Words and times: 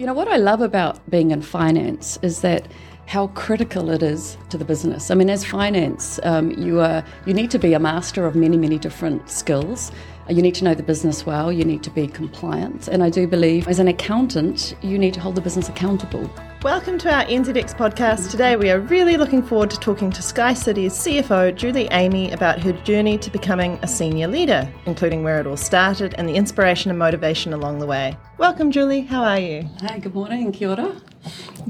You 0.00 0.06
know, 0.06 0.14
what 0.14 0.28
I 0.28 0.38
love 0.38 0.62
about 0.62 0.98
being 1.10 1.30
in 1.30 1.42
finance 1.42 2.18
is 2.22 2.40
that 2.40 2.66
how 3.10 3.26
critical 3.34 3.90
it 3.90 4.04
is 4.04 4.38
to 4.50 4.56
the 4.56 4.64
business. 4.64 5.10
I 5.10 5.16
mean, 5.16 5.28
as 5.30 5.44
finance, 5.44 6.20
um, 6.22 6.52
you 6.52 6.78
are 6.78 7.04
you 7.26 7.34
need 7.34 7.50
to 7.50 7.58
be 7.58 7.72
a 7.74 7.80
master 7.80 8.24
of 8.24 8.36
many, 8.36 8.56
many 8.56 8.78
different 8.78 9.28
skills. 9.28 9.90
You 10.28 10.42
need 10.42 10.54
to 10.54 10.64
know 10.64 10.74
the 10.74 10.84
business 10.84 11.26
well. 11.26 11.50
You 11.50 11.64
need 11.64 11.82
to 11.82 11.90
be 11.90 12.06
compliant, 12.06 12.86
and 12.86 13.02
I 13.02 13.10
do 13.10 13.26
believe, 13.26 13.66
as 13.66 13.80
an 13.80 13.88
accountant, 13.88 14.76
you 14.80 14.96
need 14.96 15.12
to 15.14 15.20
hold 15.20 15.34
the 15.34 15.40
business 15.40 15.68
accountable. 15.68 16.30
Welcome 16.62 16.98
to 16.98 17.12
our 17.12 17.24
NZX 17.24 17.74
podcast. 17.74 18.30
Today, 18.30 18.54
we 18.54 18.70
are 18.70 18.78
really 18.78 19.16
looking 19.16 19.42
forward 19.42 19.70
to 19.70 19.80
talking 19.80 20.12
to 20.12 20.22
Sky 20.22 20.54
City's 20.54 20.92
CFO, 20.92 21.52
Julie 21.56 21.88
Amey 21.88 22.32
about 22.32 22.60
her 22.60 22.72
journey 22.84 23.18
to 23.18 23.30
becoming 23.30 23.76
a 23.82 23.88
senior 23.88 24.28
leader, 24.28 24.72
including 24.86 25.24
where 25.24 25.40
it 25.40 25.48
all 25.48 25.56
started 25.56 26.14
and 26.16 26.28
the 26.28 26.34
inspiration 26.34 26.92
and 26.92 26.98
motivation 26.98 27.52
along 27.52 27.80
the 27.80 27.86
way. 27.86 28.16
Welcome, 28.38 28.70
Julie. 28.70 29.00
How 29.00 29.24
are 29.24 29.40
you? 29.40 29.68
Hi, 29.80 29.98
good 29.98 30.14
morning. 30.14 30.52
Kia 30.52 30.68
ora. 30.68 30.94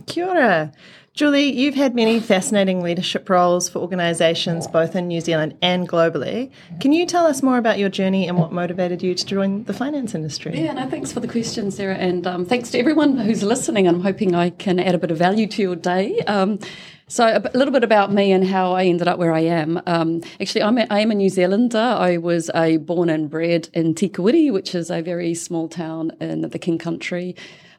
Kia 0.06 0.26
ora. 0.26 0.72
Julie, 1.12 1.52
you've 1.52 1.74
had 1.74 1.94
many 1.94 2.20
fascinating 2.20 2.82
leadership 2.82 3.28
roles 3.28 3.68
for 3.68 3.80
organisations 3.80 4.68
both 4.68 4.94
in 4.94 5.08
New 5.08 5.20
Zealand 5.20 5.56
and 5.60 5.88
globally. 5.88 6.52
Can 6.80 6.92
you 6.92 7.04
tell 7.04 7.26
us 7.26 7.42
more 7.42 7.58
about 7.58 7.78
your 7.78 7.88
journey 7.88 8.28
and 8.28 8.38
what 8.38 8.52
motivated 8.52 9.02
you 9.02 9.14
to 9.14 9.26
join 9.26 9.64
the 9.64 9.74
finance 9.74 10.14
industry? 10.14 10.58
Yeah, 10.58 10.72
no, 10.72 10.88
thanks 10.88 11.12
for 11.12 11.18
the 11.18 11.26
question, 11.26 11.72
Sarah, 11.72 11.96
and 11.96 12.26
um, 12.28 12.46
thanks 12.46 12.70
to 12.70 12.78
everyone 12.78 13.18
who's 13.18 13.42
listening. 13.42 13.88
I'm 13.88 14.00
hoping 14.00 14.36
I 14.36 14.50
can 14.50 14.78
add 14.78 14.94
a 14.94 14.98
bit 14.98 15.10
of 15.10 15.18
value 15.18 15.48
to 15.48 15.62
your 15.62 15.76
day. 15.76 16.20
Um, 16.20 16.60
so 17.08 17.26
a 17.26 17.58
little 17.58 17.72
bit 17.72 17.82
about 17.82 18.12
me 18.12 18.30
and 18.30 18.46
how 18.46 18.72
I 18.72 18.84
ended 18.84 19.08
up 19.08 19.18
where 19.18 19.32
I 19.32 19.40
am. 19.40 19.82
Um, 19.86 20.22
actually, 20.40 20.62
I'm 20.62 20.78
a, 20.78 20.86
I 20.90 21.00
am 21.00 21.10
a 21.10 21.14
New 21.16 21.28
Zealander. 21.28 21.76
I 21.76 22.18
was 22.18 22.50
a 22.54 22.76
born 22.76 23.10
and 23.10 23.28
bred 23.28 23.68
in 23.74 23.96
Te 23.96 24.08
Kuiti, 24.08 24.52
which 24.52 24.76
is 24.76 24.92
a 24.92 25.02
very 25.02 25.34
small 25.34 25.68
town 25.68 26.12
in 26.20 26.42
the 26.42 26.58
King 26.58 26.78
Country. 26.78 27.34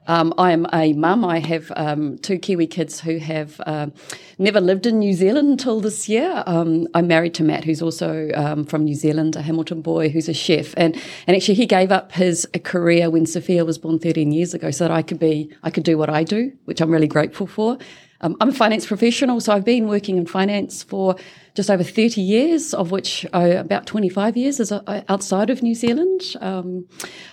Um, 0.08 0.34
I'm 0.38 0.66
a 0.74 0.94
mum. 0.94 1.24
I 1.24 1.40
have 1.40 1.72
um, 1.76 2.18
two 2.18 2.40
Kiwi 2.40 2.68
kids 2.68 3.00
who 3.02 3.18
have 3.18 3.62
uh, 3.66 3.88
never 4.40 4.60
lived 4.60 4.86
in 4.86 5.00
New 5.00 5.14
Zealand 5.14 5.50
until 5.50 5.80
this 5.80 6.10
year. 6.10 6.44
Um, 6.48 6.88
I'm 6.94 7.08
married 7.08 7.34
to 7.36 7.44
Matt, 7.44 7.64
who's 7.64 7.82
also 7.82 8.30
um, 8.34 8.66
from 8.66 8.84
New 8.84 8.96
Zealand, 8.96 9.36
a 9.36 9.42
Hamilton 9.42 9.82
boy 9.82 10.10
who's 10.10 10.28
a 10.28 10.34
chef, 10.34 10.74
and 10.76 10.96
and 11.28 11.38
actually 11.38 11.56
he 11.56 11.66
gave 11.66 11.92
up 11.92 12.12
his 12.14 12.48
career 12.64 13.10
when 13.10 13.26
Sophia 13.26 13.64
was 13.64 13.78
born 13.78 14.00
13 14.00 14.32
years 14.32 14.54
ago, 14.54 14.72
so 14.72 14.86
that 14.86 14.92
I 14.92 15.02
could 15.02 15.20
be 15.20 15.54
I 15.64 15.70
could 15.70 15.84
do 15.84 15.98
what 15.98 16.10
I 16.10 16.24
do, 16.24 16.52
which 16.66 16.82
I'm 16.82 16.92
really 16.92 17.08
grateful 17.08 17.48
for. 17.48 17.78
Um, 18.22 18.38
I'm 18.40 18.50
a 18.50 18.54
finance 18.54 18.86
professional, 18.86 19.42
so 19.42 19.54
I've 19.54 19.66
been 19.66 19.88
working 19.88 20.18
in 20.18 20.26
finance 20.26 20.84
for 20.84 21.16
just 21.56 21.70
over 21.70 21.84
30 21.84 22.22
years, 22.22 22.74
of 22.74 22.92
which 22.92 23.26
about 23.34 23.86
25 23.86 24.38
years 24.38 24.60
is 24.60 24.72
uh, 24.72 25.04
outside 25.10 25.50
of 25.50 25.62
New 25.62 25.76
Zealand. 25.76 26.36
Um, 26.40 26.88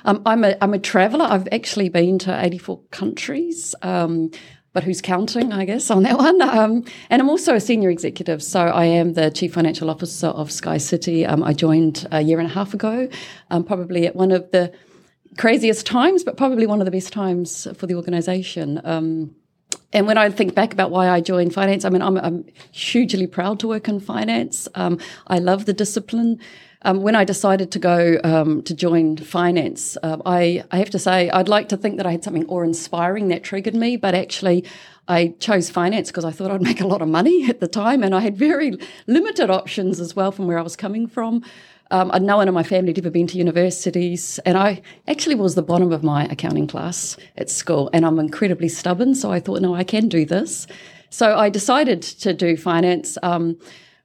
um, 0.04 0.22
I'm 0.26 0.44
a, 0.44 0.56
I'm 0.60 0.74
a 0.74 0.78
traveller. 0.78 1.24
I've 1.24 1.46
actually 1.52 1.88
been 1.88 2.18
to 2.20 2.44
84 2.44 2.80
countries. 2.90 3.74
Um, 3.82 4.30
but 4.72 4.84
who's 4.84 5.00
counting, 5.00 5.52
I 5.52 5.64
guess, 5.64 5.90
on 5.90 6.02
that 6.04 6.18
one? 6.18 6.40
Um, 6.42 6.84
and 7.10 7.22
I'm 7.22 7.28
also 7.28 7.54
a 7.54 7.60
senior 7.60 7.90
executive, 7.90 8.42
so 8.42 8.60
I 8.60 8.84
am 8.84 9.14
the 9.14 9.30
chief 9.30 9.54
financial 9.54 9.90
officer 9.90 10.28
of 10.28 10.52
Sky 10.52 10.78
City. 10.78 11.26
Um, 11.26 11.42
I 11.42 11.52
joined 11.52 12.06
a 12.12 12.20
year 12.20 12.38
and 12.38 12.48
a 12.48 12.52
half 12.52 12.74
ago, 12.74 13.08
um, 13.50 13.64
probably 13.64 14.06
at 14.06 14.14
one 14.14 14.30
of 14.30 14.50
the 14.50 14.72
craziest 15.36 15.86
times, 15.86 16.22
but 16.22 16.36
probably 16.36 16.66
one 16.66 16.80
of 16.80 16.84
the 16.84 16.90
best 16.90 17.12
times 17.12 17.66
for 17.76 17.86
the 17.86 17.94
organisation. 17.94 18.80
And 19.92 20.06
when 20.06 20.18
I 20.18 20.28
think 20.28 20.54
back 20.54 20.72
about 20.72 20.90
why 20.90 21.08
I 21.08 21.20
joined 21.20 21.54
finance, 21.54 21.84
I 21.84 21.88
mean, 21.88 22.02
I'm, 22.02 22.18
I'm 22.18 22.44
hugely 22.72 23.26
proud 23.26 23.58
to 23.60 23.68
work 23.68 23.88
in 23.88 24.00
finance. 24.00 24.68
Um, 24.74 24.98
I 25.26 25.38
love 25.38 25.64
the 25.64 25.72
discipline. 25.72 26.38
Um, 26.82 27.02
when 27.02 27.16
I 27.16 27.24
decided 27.24 27.72
to 27.72 27.78
go 27.78 28.20
um, 28.22 28.62
to 28.62 28.74
join 28.74 29.16
finance, 29.16 29.96
uh, 30.02 30.18
I, 30.24 30.62
I 30.70 30.78
have 30.78 30.90
to 30.90 30.98
say 30.98 31.28
I'd 31.30 31.48
like 31.48 31.68
to 31.70 31.76
think 31.76 31.96
that 31.96 32.06
I 32.06 32.12
had 32.12 32.22
something 32.22 32.46
awe-inspiring 32.46 33.28
that 33.28 33.42
triggered 33.42 33.74
me, 33.74 33.96
but 33.96 34.14
actually 34.14 34.64
I 35.08 35.34
chose 35.40 35.70
finance 35.70 36.08
because 36.08 36.24
I 36.24 36.30
thought 36.30 36.50
I'd 36.50 36.62
make 36.62 36.80
a 36.80 36.86
lot 36.86 37.02
of 37.02 37.08
money 37.08 37.46
at 37.48 37.60
the 37.60 37.66
time, 37.66 38.04
and 38.04 38.14
I 38.14 38.20
had 38.20 38.36
very 38.36 38.76
limited 39.06 39.50
options 39.50 40.00
as 40.00 40.14
well 40.14 40.30
from 40.30 40.46
where 40.46 40.58
I 40.58 40.62
was 40.62 40.76
coming 40.76 41.06
from. 41.08 41.42
Um, 41.90 42.12
no 42.20 42.36
one 42.36 42.48
in 42.48 42.54
my 42.54 42.62
family 42.62 42.90
had 42.90 42.98
ever 42.98 43.10
been 43.10 43.26
to 43.28 43.38
universities, 43.38 44.38
and 44.44 44.58
I 44.58 44.82
actually 45.06 45.36
was 45.36 45.54
the 45.54 45.62
bottom 45.62 45.92
of 45.92 46.02
my 46.02 46.26
accounting 46.26 46.66
class 46.66 47.16
at 47.36 47.48
school, 47.48 47.88
and 47.92 48.04
I'm 48.04 48.18
incredibly 48.18 48.68
stubborn, 48.68 49.14
so 49.14 49.32
I 49.32 49.40
thought, 49.40 49.62
no, 49.62 49.74
I 49.74 49.84
can 49.84 50.08
do 50.08 50.26
this. 50.26 50.66
So 51.10 51.36
I 51.36 51.48
decided 51.48 52.02
to 52.02 52.34
do 52.34 52.56
finance. 52.56 53.16
Um, 53.22 53.56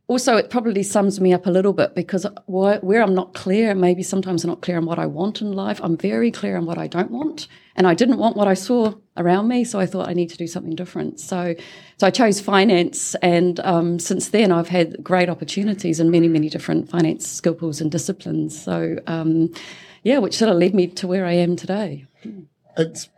also, 0.07 0.35
it 0.35 0.49
probably 0.49 0.83
sums 0.83 1.21
me 1.21 1.31
up 1.33 1.45
a 1.45 1.49
little 1.49 1.71
bit 1.71 1.95
because 1.95 2.25
where 2.45 3.01
I'm 3.01 3.15
not 3.15 3.33
clear, 3.33 3.73
maybe 3.73 4.03
sometimes 4.03 4.43
I'm 4.43 4.49
not 4.49 4.61
clear 4.61 4.77
on 4.77 4.85
what 4.85 4.99
I 4.99 5.05
want 5.05 5.39
in 5.39 5.53
life, 5.53 5.79
I'm 5.81 5.95
very 5.95 6.29
clear 6.29 6.57
on 6.57 6.65
what 6.65 6.77
I 6.77 6.87
don't 6.87 7.09
want. 7.09 7.47
And 7.75 7.87
I 7.87 7.93
didn't 7.93 8.17
want 8.17 8.35
what 8.35 8.47
I 8.47 8.53
saw 8.53 8.93
around 9.15 9.47
me, 9.47 9.63
so 9.63 9.79
I 9.79 9.85
thought 9.85 10.09
I 10.09 10.13
need 10.13 10.29
to 10.29 10.37
do 10.37 10.45
something 10.45 10.75
different. 10.75 11.19
So, 11.21 11.55
so 11.97 12.05
I 12.05 12.11
chose 12.11 12.41
finance, 12.41 13.15
and 13.21 13.59
um, 13.61 13.97
since 13.97 14.29
then 14.29 14.51
I've 14.51 14.67
had 14.67 15.01
great 15.01 15.29
opportunities 15.29 15.99
in 15.99 16.11
many, 16.11 16.27
many 16.27 16.49
different 16.49 16.89
finance 16.89 17.25
skill 17.25 17.55
pools 17.55 17.79
and 17.79 17.89
disciplines. 17.89 18.61
So, 18.61 18.97
um, 19.07 19.53
yeah, 20.03 20.17
which 20.17 20.37
sort 20.37 20.51
of 20.51 20.57
led 20.57 20.75
me 20.75 20.87
to 20.87 21.07
where 21.07 21.25
I 21.25 21.33
am 21.33 21.55
today. 21.55 22.05
It's 22.77 23.09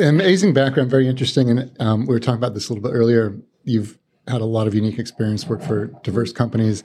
amazing 0.00 0.54
background, 0.54 0.90
very 0.90 1.06
interesting. 1.06 1.50
And 1.50 1.70
um, 1.80 2.06
we 2.06 2.14
were 2.14 2.20
talking 2.20 2.38
about 2.38 2.54
this 2.54 2.68
a 2.68 2.72
little 2.72 2.88
bit 2.88 2.96
earlier. 2.96 3.36
You've 3.64 3.98
had 4.30 4.40
a 4.40 4.46
lot 4.46 4.66
of 4.66 4.74
unique 4.74 4.98
experience, 4.98 5.46
worked 5.46 5.64
for 5.64 5.86
diverse 6.02 6.32
companies. 6.32 6.82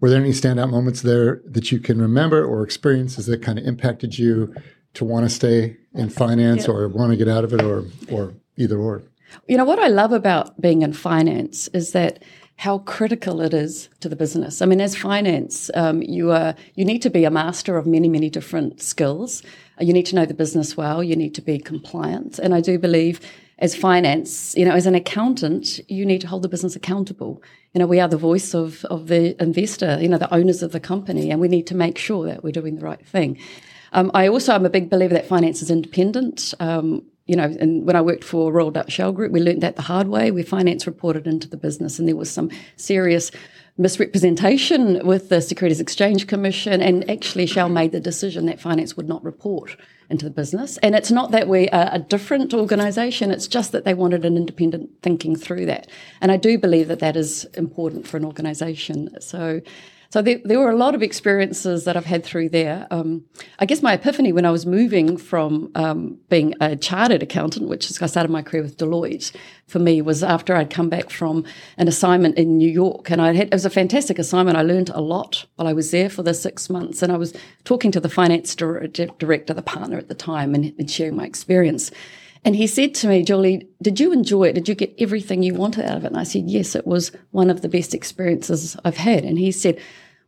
Were 0.00 0.10
there 0.10 0.20
any 0.20 0.30
standout 0.30 0.70
moments 0.70 1.02
there 1.02 1.42
that 1.46 1.72
you 1.72 1.78
can 1.78 2.00
remember 2.00 2.44
or 2.44 2.62
experiences 2.62 3.26
that 3.26 3.42
kind 3.42 3.58
of 3.58 3.66
impacted 3.66 4.18
you 4.18 4.54
to 4.94 5.04
want 5.04 5.24
to 5.24 5.30
stay 5.30 5.76
in 5.94 6.08
finance 6.08 6.68
or 6.68 6.88
want 6.88 7.10
to 7.10 7.16
get 7.16 7.28
out 7.28 7.44
of 7.44 7.52
it 7.52 7.62
or 7.62 7.84
or 8.10 8.34
either 8.56 8.78
or? 8.78 9.02
You 9.48 9.56
know 9.56 9.64
what 9.64 9.78
I 9.78 9.88
love 9.88 10.12
about 10.12 10.60
being 10.60 10.82
in 10.82 10.92
finance 10.92 11.68
is 11.68 11.92
that 11.92 12.22
how 12.56 12.78
critical 12.78 13.40
it 13.40 13.52
is 13.52 13.88
to 14.00 14.08
the 14.08 14.14
business. 14.14 14.62
I 14.62 14.66
mean, 14.66 14.80
as 14.80 14.96
finance, 14.96 15.70
um, 15.74 16.02
you 16.02 16.30
are 16.30 16.54
you 16.74 16.84
need 16.84 17.02
to 17.02 17.10
be 17.10 17.24
a 17.24 17.30
master 17.30 17.76
of 17.76 17.86
many, 17.86 18.08
many 18.08 18.30
different 18.30 18.80
skills. 18.80 19.42
You 19.80 19.92
need 19.92 20.06
to 20.06 20.14
know 20.14 20.26
the 20.26 20.34
business 20.34 20.76
well. 20.76 21.02
You 21.02 21.16
need 21.16 21.34
to 21.34 21.42
be 21.42 21.58
compliant, 21.58 22.38
and 22.38 22.54
I 22.54 22.60
do 22.60 22.78
believe 22.78 23.20
as 23.58 23.74
finance, 23.76 24.54
you 24.56 24.64
know, 24.64 24.74
as 24.74 24.86
an 24.86 24.94
accountant, 24.94 25.80
you 25.88 26.04
need 26.04 26.20
to 26.20 26.26
hold 26.26 26.42
the 26.42 26.48
business 26.48 26.74
accountable. 26.74 27.42
You 27.72 27.78
know, 27.78 27.86
we 27.86 28.00
are 28.00 28.08
the 28.08 28.16
voice 28.16 28.54
of, 28.54 28.84
of 28.86 29.06
the 29.06 29.40
investor, 29.42 29.98
you 30.00 30.08
know, 30.08 30.18
the 30.18 30.32
owners 30.34 30.62
of 30.62 30.72
the 30.72 30.80
company, 30.80 31.30
and 31.30 31.40
we 31.40 31.48
need 31.48 31.66
to 31.68 31.74
make 31.74 31.98
sure 31.98 32.26
that 32.26 32.42
we're 32.42 32.52
doing 32.52 32.76
the 32.76 32.84
right 32.84 33.04
thing. 33.06 33.38
Um, 33.92 34.10
I 34.12 34.26
also 34.26 34.52
am 34.52 34.66
a 34.66 34.70
big 34.70 34.90
believer 34.90 35.14
that 35.14 35.26
finance 35.26 35.62
is 35.62 35.70
independent. 35.70 36.52
Um, 36.58 37.04
you 37.26 37.36
know, 37.36 37.44
and 37.44 37.86
when 37.86 37.96
I 37.96 38.02
worked 38.02 38.24
for 38.24 38.52
Royal 38.52 38.70
Dutch 38.70 38.92
Shell 38.92 39.12
Group, 39.12 39.32
we 39.32 39.40
learned 39.40 39.62
that 39.62 39.76
the 39.76 39.82
hard 39.82 40.08
way, 40.08 40.30
where 40.30 40.44
finance 40.44 40.86
reported 40.86 41.26
into 41.26 41.48
the 41.48 41.56
business, 41.56 41.98
and 41.98 42.08
there 42.08 42.16
was 42.16 42.30
some 42.30 42.50
serious 42.76 43.30
misrepresentation 43.78 45.04
with 45.06 45.30
the 45.30 45.40
Securities 45.40 45.80
Exchange 45.80 46.26
Commission, 46.26 46.82
and 46.82 47.08
actually 47.08 47.46
Shell 47.46 47.70
made 47.70 47.92
the 47.92 48.00
decision 48.00 48.46
that 48.46 48.60
finance 48.60 48.96
would 48.96 49.08
not 49.08 49.24
report 49.24 49.76
into 50.10 50.24
the 50.24 50.30
business. 50.30 50.76
And 50.78 50.94
it's 50.94 51.10
not 51.10 51.30
that 51.32 51.48
we 51.48 51.68
are 51.70 51.88
a 51.92 51.98
different 51.98 52.54
organisation, 52.54 53.30
it's 53.30 53.48
just 53.48 53.72
that 53.72 53.84
they 53.84 53.94
wanted 53.94 54.24
an 54.24 54.36
independent 54.36 54.90
thinking 55.02 55.36
through 55.36 55.66
that. 55.66 55.88
And 56.20 56.30
I 56.30 56.36
do 56.36 56.58
believe 56.58 56.88
that 56.88 57.00
that 57.00 57.16
is 57.16 57.44
important 57.54 58.06
for 58.06 58.16
an 58.16 58.24
organisation. 58.24 59.20
So 59.20 59.60
so 60.14 60.22
there, 60.22 60.38
there, 60.44 60.60
were 60.60 60.70
a 60.70 60.76
lot 60.76 60.94
of 60.94 61.02
experiences 61.02 61.86
that 61.86 61.96
I've 61.96 62.04
had 62.04 62.24
through 62.24 62.50
there. 62.50 62.86
Um, 62.92 63.24
I 63.58 63.66
guess 63.66 63.82
my 63.82 63.94
epiphany 63.94 64.30
when 64.30 64.46
I 64.46 64.52
was 64.52 64.64
moving 64.64 65.16
from 65.16 65.72
um, 65.74 66.20
being 66.28 66.54
a 66.60 66.76
chartered 66.76 67.24
accountant, 67.24 67.68
which 67.68 67.90
is 67.90 68.00
I 68.00 68.06
started 68.06 68.30
my 68.30 68.40
career 68.40 68.62
with 68.62 68.76
Deloitte, 68.76 69.34
for 69.66 69.80
me 69.80 70.00
was 70.00 70.22
after 70.22 70.54
I'd 70.54 70.70
come 70.70 70.88
back 70.88 71.10
from 71.10 71.44
an 71.78 71.88
assignment 71.88 72.38
in 72.38 72.58
New 72.58 72.70
York, 72.70 73.10
and 73.10 73.20
I 73.20 73.32
had 73.32 73.48
it 73.48 73.52
was 73.54 73.64
a 73.64 73.70
fantastic 73.70 74.20
assignment. 74.20 74.56
I 74.56 74.62
learned 74.62 74.90
a 74.90 75.00
lot 75.00 75.46
while 75.56 75.66
I 75.66 75.72
was 75.72 75.90
there 75.90 76.08
for 76.08 76.22
the 76.22 76.32
six 76.32 76.70
months, 76.70 77.02
and 77.02 77.10
I 77.10 77.16
was 77.16 77.34
talking 77.64 77.90
to 77.90 77.98
the 77.98 78.08
finance 78.08 78.54
director, 78.54 79.08
the 79.18 79.62
partner 79.66 79.98
at 79.98 80.06
the 80.06 80.14
time, 80.14 80.54
and, 80.54 80.72
and 80.78 80.88
sharing 80.88 81.16
my 81.16 81.24
experience. 81.24 81.90
And 82.44 82.54
he 82.54 82.66
said 82.66 82.94
to 82.96 83.08
me, 83.08 83.24
Julie, 83.24 83.66
did 83.82 83.98
you 83.98 84.12
enjoy 84.12 84.44
it? 84.44 84.52
Did 84.52 84.68
you 84.68 84.74
get 84.74 84.94
everything 84.98 85.42
you 85.42 85.54
wanted 85.54 85.86
out 85.86 85.96
of 85.96 86.04
it? 86.04 86.08
And 86.08 86.18
I 86.18 86.24
said, 86.24 86.44
yes, 86.44 86.76
it 86.76 86.86
was 86.86 87.10
one 87.30 87.48
of 87.48 87.62
the 87.62 87.70
best 87.70 87.94
experiences 87.94 88.76
I've 88.84 88.98
had. 88.98 89.24
And 89.24 89.38
he 89.38 89.50
said, 89.50 89.80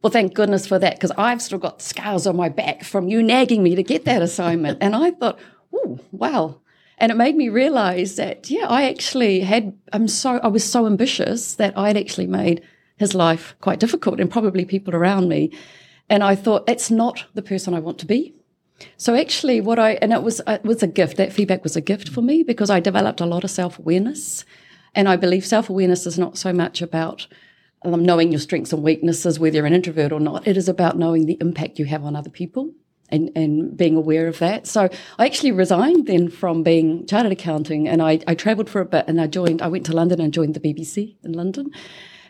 well, 0.02 0.10
thank 0.10 0.34
goodness 0.34 0.66
for 0.66 0.78
that, 0.78 0.94
because 0.94 1.12
I've 1.16 1.42
still 1.42 1.58
got 1.58 1.82
scars 1.82 2.26
on 2.26 2.36
my 2.36 2.48
back 2.48 2.84
from 2.84 3.08
you 3.08 3.22
nagging 3.22 3.62
me 3.62 3.74
to 3.74 3.82
get 3.82 4.04
that 4.04 4.22
assignment. 4.22 4.78
and 4.80 4.94
I 4.94 5.10
thought, 5.12 5.38
oh, 5.72 5.98
wow. 6.12 6.60
And 6.98 7.12
it 7.12 7.16
made 7.16 7.36
me 7.36 7.48
realize 7.48 8.16
that, 8.16 8.50
yeah, 8.50 8.66
I 8.68 8.88
actually 8.88 9.40
had, 9.40 9.76
I'm 9.92 10.08
so, 10.08 10.38
I 10.42 10.48
was 10.48 10.64
so 10.64 10.86
ambitious 10.86 11.54
that 11.56 11.76
I'd 11.76 11.96
actually 11.96 12.26
made 12.26 12.62
his 12.96 13.14
life 13.14 13.54
quite 13.60 13.80
difficult 13.80 14.20
and 14.20 14.30
probably 14.30 14.64
people 14.64 14.94
around 14.94 15.28
me. 15.28 15.52
And 16.08 16.22
I 16.22 16.34
thought, 16.34 16.66
that's 16.66 16.90
not 16.90 17.24
the 17.34 17.42
person 17.42 17.74
I 17.74 17.80
want 17.80 17.98
to 17.98 18.06
be. 18.06 18.34
So 18.96 19.14
actually, 19.14 19.60
what 19.60 19.78
I 19.78 19.92
and 20.02 20.12
it 20.12 20.22
was 20.22 20.40
it 20.46 20.62
was 20.62 20.82
a 20.82 20.86
gift. 20.86 21.16
That 21.16 21.32
feedback 21.32 21.62
was 21.62 21.76
a 21.76 21.80
gift 21.80 22.10
for 22.10 22.20
me 22.20 22.42
because 22.42 22.68
I 22.68 22.78
developed 22.78 23.20
a 23.20 23.26
lot 23.26 23.42
of 23.42 23.50
self 23.50 23.78
awareness, 23.78 24.44
and 24.94 25.08
I 25.08 25.16
believe 25.16 25.46
self 25.46 25.70
awareness 25.70 26.06
is 26.06 26.18
not 26.18 26.36
so 26.36 26.52
much 26.52 26.82
about 26.82 27.26
Um, 27.86 28.04
knowing 28.04 28.32
your 28.32 28.40
strengths 28.40 28.72
and 28.72 28.82
weaknesses, 28.82 29.38
whether 29.38 29.56
you're 29.56 29.66
an 29.66 29.72
introvert 29.72 30.12
or 30.12 30.20
not. 30.20 30.46
It 30.46 30.56
is 30.56 30.68
about 30.68 30.98
knowing 30.98 31.26
the 31.26 31.38
impact 31.40 31.78
you 31.78 31.84
have 31.84 32.04
on 32.04 32.16
other 32.16 32.30
people. 32.30 32.72
and, 33.08 33.30
and 33.36 33.76
being 33.76 33.94
aware 33.96 34.26
of 34.26 34.40
that. 34.40 34.66
So 34.66 34.88
I 35.18 35.26
actually 35.26 35.52
resigned 35.52 36.06
then 36.06 36.28
from 36.28 36.64
being 36.64 37.06
chartered 37.06 37.30
accounting 37.30 37.86
and 37.86 38.02
I, 38.02 38.18
I 38.26 38.34
travelled 38.34 38.68
for 38.68 38.80
a 38.80 38.84
bit 38.84 39.04
and 39.06 39.20
I 39.20 39.28
joined, 39.28 39.62
I 39.62 39.68
went 39.68 39.86
to 39.86 39.92
London 39.92 40.20
and 40.20 40.32
joined 40.32 40.54
the 40.54 40.60
BBC 40.60 41.14
in 41.22 41.32
London. 41.32 41.70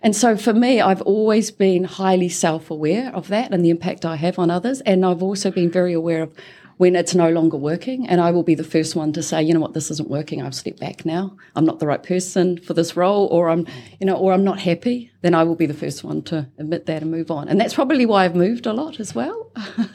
And 0.02 0.14
so 0.14 0.36
for 0.36 0.52
me, 0.52 0.80
I've 0.80 1.02
always 1.02 1.50
been 1.50 1.84
highly 1.84 2.28
self 2.28 2.70
aware 2.70 3.14
of 3.14 3.28
that 3.28 3.52
and 3.52 3.64
the 3.64 3.70
impact 3.70 4.04
I 4.04 4.16
have 4.16 4.38
on 4.38 4.50
others. 4.50 4.80
And 4.82 5.04
I've 5.04 5.22
also 5.22 5.50
been 5.50 5.70
very 5.70 5.92
aware 5.92 6.22
of 6.22 6.34
when 6.78 6.94
it's 6.94 7.14
no 7.14 7.30
longer 7.30 7.56
working. 7.56 8.06
And 8.06 8.20
I 8.20 8.30
will 8.30 8.42
be 8.42 8.54
the 8.54 8.64
first 8.64 8.94
one 8.94 9.12
to 9.14 9.22
say, 9.22 9.42
you 9.42 9.54
know 9.54 9.60
what, 9.60 9.72
this 9.72 9.90
isn't 9.90 10.10
working. 10.10 10.42
I've 10.42 10.54
stepped 10.54 10.78
back 10.78 11.06
now. 11.06 11.36
I'm 11.54 11.64
not 11.64 11.78
the 11.78 11.86
right 11.86 12.02
person 12.02 12.58
for 12.58 12.74
this 12.74 12.96
role, 12.96 13.26
or 13.28 13.48
I'm, 13.48 13.66
you 13.98 14.06
know, 14.06 14.16
or 14.16 14.32
I'm 14.32 14.44
not 14.44 14.60
happy. 14.60 15.10
Then 15.22 15.34
I 15.34 15.44
will 15.44 15.54
be 15.54 15.66
the 15.66 15.74
first 15.74 16.04
one 16.04 16.22
to 16.24 16.46
admit 16.58 16.86
that 16.86 17.02
and 17.02 17.10
move 17.10 17.30
on. 17.30 17.48
And 17.48 17.60
that's 17.60 17.74
probably 17.74 18.04
why 18.04 18.24
I've 18.24 18.36
moved 18.36 18.66
a 18.66 18.72
lot 18.72 19.00
as 19.00 19.14
well. 19.14 19.50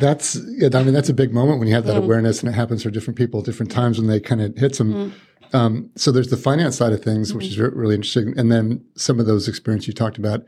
that's, 0.00 0.36
yeah, 0.46 0.68
I 0.74 0.82
mean, 0.82 0.94
that's 0.94 1.08
a 1.08 1.14
big 1.14 1.32
moment 1.32 1.60
when 1.60 1.68
you 1.68 1.74
have 1.74 1.86
that 1.86 1.96
mm. 1.96 2.04
awareness, 2.04 2.40
and 2.40 2.48
it 2.48 2.54
happens 2.54 2.82
for 2.82 2.90
different 2.90 3.16
people 3.16 3.40
at 3.40 3.46
different 3.46 3.70
times 3.70 3.98
when 3.98 4.08
they 4.08 4.20
kind 4.20 4.40
of 4.40 4.56
hit 4.56 4.74
some. 4.74 4.92
Mm. 4.92 5.12
Um, 5.52 5.90
so 5.96 6.10
there's 6.10 6.28
the 6.28 6.36
finance 6.36 6.76
side 6.76 6.92
of 6.92 7.02
things, 7.02 7.34
which 7.34 7.46
mm-hmm. 7.46 7.64
is 7.64 7.72
really 7.74 7.94
interesting, 7.94 8.34
and 8.38 8.50
then 8.50 8.84
some 8.96 9.20
of 9.20 9.26
those 9.26 9.48
experiences 9.48 9.88
you 9.88 9.94
talked 9.94 10.18
about 10.18 10.44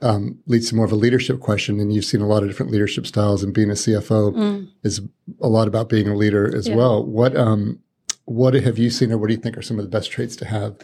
um, 0.00 0.38
leads 0.46 0.68
to 0.70 0.74
more 0.74 0.84
of 0.84 0.92
a 0.92 0.96
leadership 0.96 1.40
question. 1.40 1.78
And 1.78 1.92
you've 1.92 2.04
seen 2.04 2.20
a 2.20 2.26
lot 2.26 2.42
of 2.42 2.48
different 2.48 2.72
leadership 2.72 3.06
styles, 3.06 3.42
and 3.42 3.54
being 3.54 3.70
a 3.70 3.74
CFO 3.74 4.34
mm. 4.34 4.68
is 4.82 5.00
a 5.40 5.48
lot 5.48 5.68
about 5.68 5.88
being 5.88 6.08
a 6.08 6.16
leader 6.16 6.54
as 6.54 6.68
yeah. 6.68 6.76
well. 6.76 7.04
What 7.04 7.36
um, 7.36 7.80
what 8.24 8.54
have 8.54 8.78
you 8.78 8.90
seen, 8.90 9.12
or 9.12 9.18
what 9.18 9.28
do 9.28 9.34
you 9.34 9.40
think 9.40 9.56
are 9.56 9.62
some 9.62 9.78
of 9.78 9.84
the 9.84 9.90
best 9.90 10.10
traits 10.10 10.36
to 10.36 10.44
have 10.44 10.76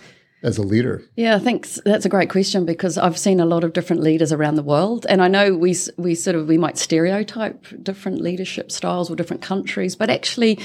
as 0.43 0.57
a 0.57 0.63
leader? 0.63 1.03
Yeah, 1.17 1.35
I 1.35 1.39
think 1.39 1.67
that's 1.85 2.05
a 2.05 2.09
great 2.09 2.31
question 2.31 2.65
because 2.65 2.97
I've 2.97 3.19
seen 3.19 3.41
a 3.41 3.47
lot 3.47 3.65
of 3.65 3.73
different 3.73 4.03
leaders 4.03 4.33
around 4.33 4.55
the 4.55 4.63
world, 4.63 5.05
and 5.09 5.21
I 5.23 5.29
know 5.29 5.55
we 5.55 5.75
we 5.97 6.15
sort 6.15 6.37
of 6.37 6.47
we 6.47 6.59
might 6.59 6.79
stereotype 6.79 7.67
different 7.83 8.21
leadership 8.21 8.71
styles 8.71 9.11
or 9.11 9.17
different 9.17 9.43
countries, 9.43 9.97
but 9.97 10.11
actually, 10.11 10.59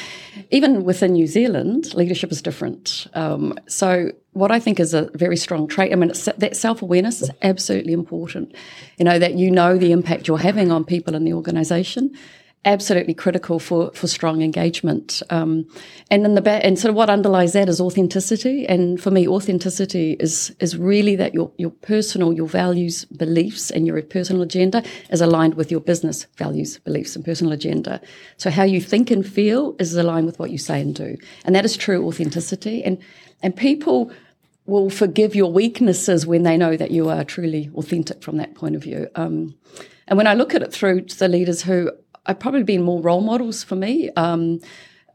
even 0.52 0.84
within 0.84 1.14
New 1.14 1.28
Zealand, 1.28 1.94
leadership 1.96 2.32
is 2.32 2.42
different. 2.42 3.08
Um, 3.14 3.58
so, 3.68 4.12
what 4.34 4.52
I 4.52 4.60
think 4.60 4.80
is 4.80 4.94
a 4.94 5.10
very 5.16 5.38
strong 5.38 5.68
trait, 5.68 5.92
I 5.92 5.96
mean, 5.96 6.12
that 6.38 6.56
self 6.56 6.82
awareness 6.82 7.22
is 7.22 7.32
absolutely 7.42 7.94
important. 7.94 8.54
You 8.98 9.06
know 9.06 9.18
that 9.18 9.34
you 9.36 9.50
know 9.50 9.78
the 9.78 9.92
impact 9.92 10.28
you're 10.28 10.38
having 10.38 10.72
on 10.72 10.86
people 10.86 11.16
in 11.16 11.24
the 11.24 11.34
organisation 11.34 12.16
absolutely 12.66 13.14
critical 13.14 13.60
for, 13.60 13.92
for 13.94 14.08
strong 14.08 14.42
engagement. 14.42 15.22
Um, 15.30 15.68
and 16.10 16.26
in 16.26 16.36
the 16.36 16.42
ba- 16.42 16.66
and 16.66 16.80
sort 16.80 16.90
of 16.90 16.96
what 16.96 17.10
underlies 17.10 17.54
that 17.54 17.68
is 17.68 17.82
authenticity. 17.82 18.66
And 18.68 19.02
for 19.02 19.12
me, 19.12 19.28
authenticity 19.28 20.14
is 20.20 20.56
is 20.60 20.78
really 20.78 21.16
that 21.18 21.34
your 21.34 21.52
your 21.58 21.72
personal, 21.72 22.34
your 22.34 22.48
values, 22.48 23.06
beliefs, 23.06 23.72
and 23.72 23.86
your 23.86 24.02
personal 24.02 24.42
agenda 24.42 24.84
is 25.10 25.22
aligned 25.22 25.56
with 25.56 25.72
your 25.72 25.82
business 25.82 26.26
values, 26.38 26.80
beliefs, 26.80 27.16
and 27.16 27.26
personal 27.26 27.54
agenda. 27.54 28.02
So 28.38 28.50
how 28.50 28.64
you 28.64 28.82
think 28.82 29.12
and 29.12 29.26
feel 29.26 29.76
is 29.80 29.96
aligned 29.96 30.26
with 30.26 30.40
what 30.40 30.52
you 30.52 30.58
say 30.58 30.82
and 30.82 30.96
do, 30.96 31.18
and 31.46 31.56
that 31.56 31.66
is 31.66 31.76
true 31.76 32.08
authenticity. 32.08 32.84
And 32.84 32.98
and 33.42 33.56
people 33.56 34.12
will 34.66 34.90
forgive 34.90 35.36
your 35.36 35.52
weaknesses 35.52 36.26
when 36.26 36.44
they 36.44 36.56
know 36.56 36.78
that 36.78 36.92
you 36.92 37.10
are 37.10 37.26
truly 37.26 37.70
authentic 37.76 38.24
from 38.24 38.38
that 38.38 38.56
point 38.56 38.76
of 38.78 38.84
view. 38.84 39.10
Um, 39.16 39.56
and 40.08 40.18
when 40.18 40.28
I 40.28 40.34
look 40.34 40.56
at 40.56 40.62
it 40.62 40.72
through 40.72 41.02
the 41.02 41.28
leaders 41.28 41.62
who 41.62 41.92
I've 42.26 42.40
probably 42.40 42.64
been 42.64 42.84
more 42.84 43.02
role 43.02 43.22
models 43.22 43.64
for 43.64 43.76
me. 43.76 44.10
Um, 44.16 44.60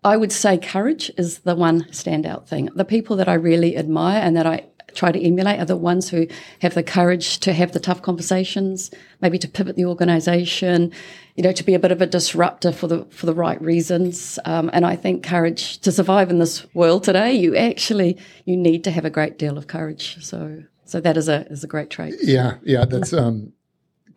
I 0.05 0.17
would 0.17 0.33
say 0.33 0.59
courage 0.59 1.11
is 1.17 1.41
the 1.41 1.55
one 1.55 1.85
standout 1.85 2.47
thing. 2.47 2.71
The 2.75 2.85
people 2.85 3.17
that 3.17 3.29
I 3.29 3.35
really 3.35 3.77
admire 3.77 4.21
and 4.21 4.37
that 4.37 4.47
I 4.47 4.67
try 4.95 5.13
to 5.13 5.21
emulate 5.21 5.61
are 5.61 5.65
the 5.65 5.77
ones 5.77 6.09
who 6.09 6.27
have 6.61 6.75
the 6.75 6.83
courage 6.83 7.39
to 7.41 7.53
have 7.53 7.73
the 7.73 7.81
tough 7.81 8.03
conversations, 8.03 8.91
maybe 9.21 9.39
to 9.39 9.49
pivot 9.49 9.77
the 9.77 9.85
organisation, 9.85 10.93
you 11.37 11.43
know, 11.43 11.53
to 11.53 11.63
be 11.63 11.75
a 11.75 11.79
bit 11.79 11.93
of 11.93 12.01
a 12.01 12.07
disruptor 12.07 12.73
for 12.73 12.87
the 12.87 13.05
for 13.11 13.27
the 13.27 13.35
right 13.35 13.61
reasons. 13.61 14.39
Um, 14.45 14.71
and 14.73 14.87
I 14.87 14.97
think 14.97 15.25
courage 15.25 15.79
to 15.79 15.93
survive 15.93 16.31
in 16.31 16.39
this 16.39 16.67
world 16.75 17.05
today, 17.05 17.33
you 17.33 17.57
actually 17.57 18.19
you 18.45 18.57
need 18.57 18.85
to 18.85 18.91
have 18.91 19.05
a 19.05 19.11
great 19.11 19.39
deal 19.39 19.59
of 19.59 19.67
courage. 19.67 20.25
So 20.25 20.65
so 20.85 21.01
that 21.01 21.17
is 21.17 21.29
a 21.29 21.47
is 21.49 21.65
a 21.65 21.69
great 21.69 21.91
trait. 21.91 22.15
Yeah, 22.23 22.55
yeah, 22.63 22.85
that's 22.85 23.13
um, 23.13 23.53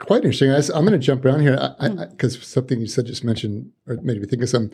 quite 0.01 0.17
interesting. 0.17 0.51
I, 0.51 0.57
am 0.77 0.85
going 0.85 0.91
to 0.91 0.97
jump 0.97 1.23
around 1.23 1.41
here 1.41 1.57
because 2.11 2.37
mm. 2.37 2.43
something 2.43 2.79
you 2.79 2.87
said 2.87 3.05
just 3.05 3.23
mentioned 3.23 3.71
or 3.87 3.95
made 4.01 4.19
me 4.19 4.27
think 4.27 4.43
of 4.43 4.49
some. 4.49 4.71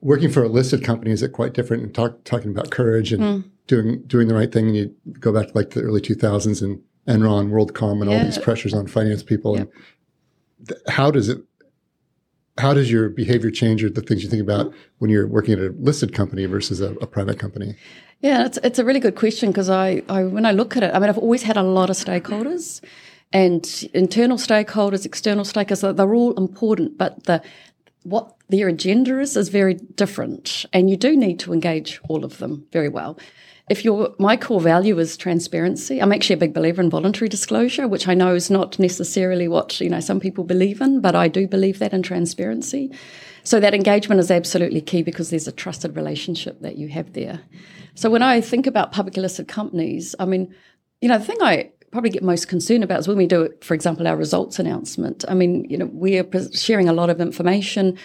Working 0.00 0.30
for 0.30 0.42
a 0.42 0.48
listed 0.48 0.82
company 0.82 1.12
is 1.12 1.22
it 1.22 1.28
quite 1.28 1.52
different? 1.52 1.84
And 1.84 1.94
talk, 1.94 2.24
talking 2.24 2.50
about 2.50 2.72
courage 2.72 3.12
and 3.12 3.22
mm. 3.22 3.50
doing 3.68 4.02
doing 4.02 4.26
the 4.26 4.34
right 4.34 4.50
thing, 4.50 4.66
and 4.66 4.76
you 4.76 4.94
go 5.20 5.32
back 5.32 5.48
to 5.48 5.52
like 5.54 5.70
the 5.70 5.80
early 5.80 6.00
2000s 6.00 6.60
and 6.60 6.80
Enron, 7.06 7.50
WorldCom, 7.50 8.00
and 8.00 8.10
yeah. 8.10 8.18
all 8.18 8.24
these 8.24 8.38
pressures 8.38 8.74
on 8.74 8.88
finance 8.88 9.22
people. 9.22 9.56
And 9.56 9.68
th- 10.66 10.80
how 10.88 11.10
does 11.10 11.28
it? 11.28 11.38
How 12.58 12.74
does 12.74 12.90
your 12.90 13.08
behavior 13.08 13.50
change, 13.50 13.84
or 13.84 13.90
the 13.90 14.02
things 14.02 14.24
you 14.24 14.28
think 14.28 14.42
about 14.42 14.74
when 14.98 15.08
you're 15.10 15.28
working 15.28 15.54
at 15.54 15.60
a 15.60 15.74
listed 15.78 16.12
company 16.12 16.46
versus 16.46 16.80
a, 16.80 16.94
a 16.94 17.06
private 17.06 17.38
company? 17.38 17.76
Yeah, 18.20 18.46
it's 18.46 18.58
it's 18.64 18.78
a 18.80 18.84
really 18.84 19.00
good 19.00 19.14
question 19.14 19.50
because 19.50 19.70
I, 19.70 20.02
I 20.08 20.24
when 20.24 20.46
I 20.46 20.50
look 20.50 20.76
at 20.76 20.82
it, 20.82 20.94
I 20.94 20.98
mean, 20.98 21.08
I've 21.08 21.18
always 21.18 21.42
had 21.42 21.56
a 21.56 21.62
lot 21.62 21.90
of 21.90 21.96
stakeholders 21.96 22.80
and 23.32 23.90
internal 23.94 24.36
stakeholders, 24.36 25.06
external 25.06 25.44
stakeholders, 25.44 25.96
they're 25.96 26.14
all 26.14 26.34
important, 26.34 26.98
but 26.98 27.24
the 27.24 27.42
what 28.04 28.34
their 28.48 28.68
agenda 28.68 29.20
is 29.20 29.36
is 29.36 29.48
very 29.48 29.74
different, 29.74 30.66
and 30.72 30.90
you 30.90 30.96
do 30.96 31.16
need 31.16 31.38
to 31.40 31.52
engage 31.52 32.00
all 32.08 32.24
of 32.24 32.38
them 32.38 32.66
very 32.72 32.88
well. 32.88 33.18
If 33.70 33.84
your 33.84 34.14
my 34.18 34.36
core 34.36 34.60
value 34.60 34.98
is 34.98 35.16
transparency, 35.16 36.00
I'm 36.00 36.12
actually 36.12 36.34
a 36.34 36.38
big 36.38 36.52
believer 36.52 36.82
in 36.82 36.90
voluntary 36.90 37.28
disclosure, 37.28 37.86
which 37.86 38.08
I 38.08 38.14
know 38.14 38.34
is 38.34 38.50
not 38.50 38.78
necessarily 38.78 39.48
what 39.48 39.80
you 39.80 39.88
know 39.88 40.00
some 40.00 40.20
people 40.20 40.44
believe 40.44 40.80
in, 40.80 41.00
but 41.00 41.14
I 41.14 41.28
do 41.28 41.46
believe 41.46 41.78
that 41.78 41.92
in 41.92 42.02
transparency. 42.02 42.92
So 43.44 43.60
that 43.60 43.74
engagement 43.74 44.20
is 44.20 44.30
absolutely 44.30 44.80
key 44.80 45.02
because 45.02 45.30
there's 45.30 45.48
a 45.48 45.52
trusted 45.52 45.96
relationship 45.96 46.60
that 46.60 46.76
you 46.76 46.88
have 46.88 47.12
there. 47.12 47.40
So 47.94 48.10
when 48.10 48.22
I 48.22 48.40
think 48.40 48.66
about 48.66 48.92
publicly 48.92 49.22
listed 49.22 49.48
companies, 49.48 50.14
I 50.18 50.24
mean, 50.26 50.54
you 51.00 51.08
know, 51.08 51.18
the 51.18 51.24
thing 51.24 51.38
I 51.40 51.70
probably 51.92 52.10
get 52.10 52.22
most 52.22 52.48
concerned 52.48 52.82
about 52.82 53.00
is 53.00 53.06
when 53.06 53.18
we 53.18 53.26
do, 53.26 53.52
for 53.60 53.74
example, 53.74 54.08
our 54.08 54.16
results 54.16 54.58
announcement. 54.58 55.24
I 55.28 55.34
mean, 55.34 55.66
you 55.68 55.76
know, 55.76 55.86
we 55.86 56.18
are 56.18 56.26
sharing 56.52 56.88
a 56.88 56.92
lot 56.92 57.10
of 57.10 57.20
information. 57.20 57.98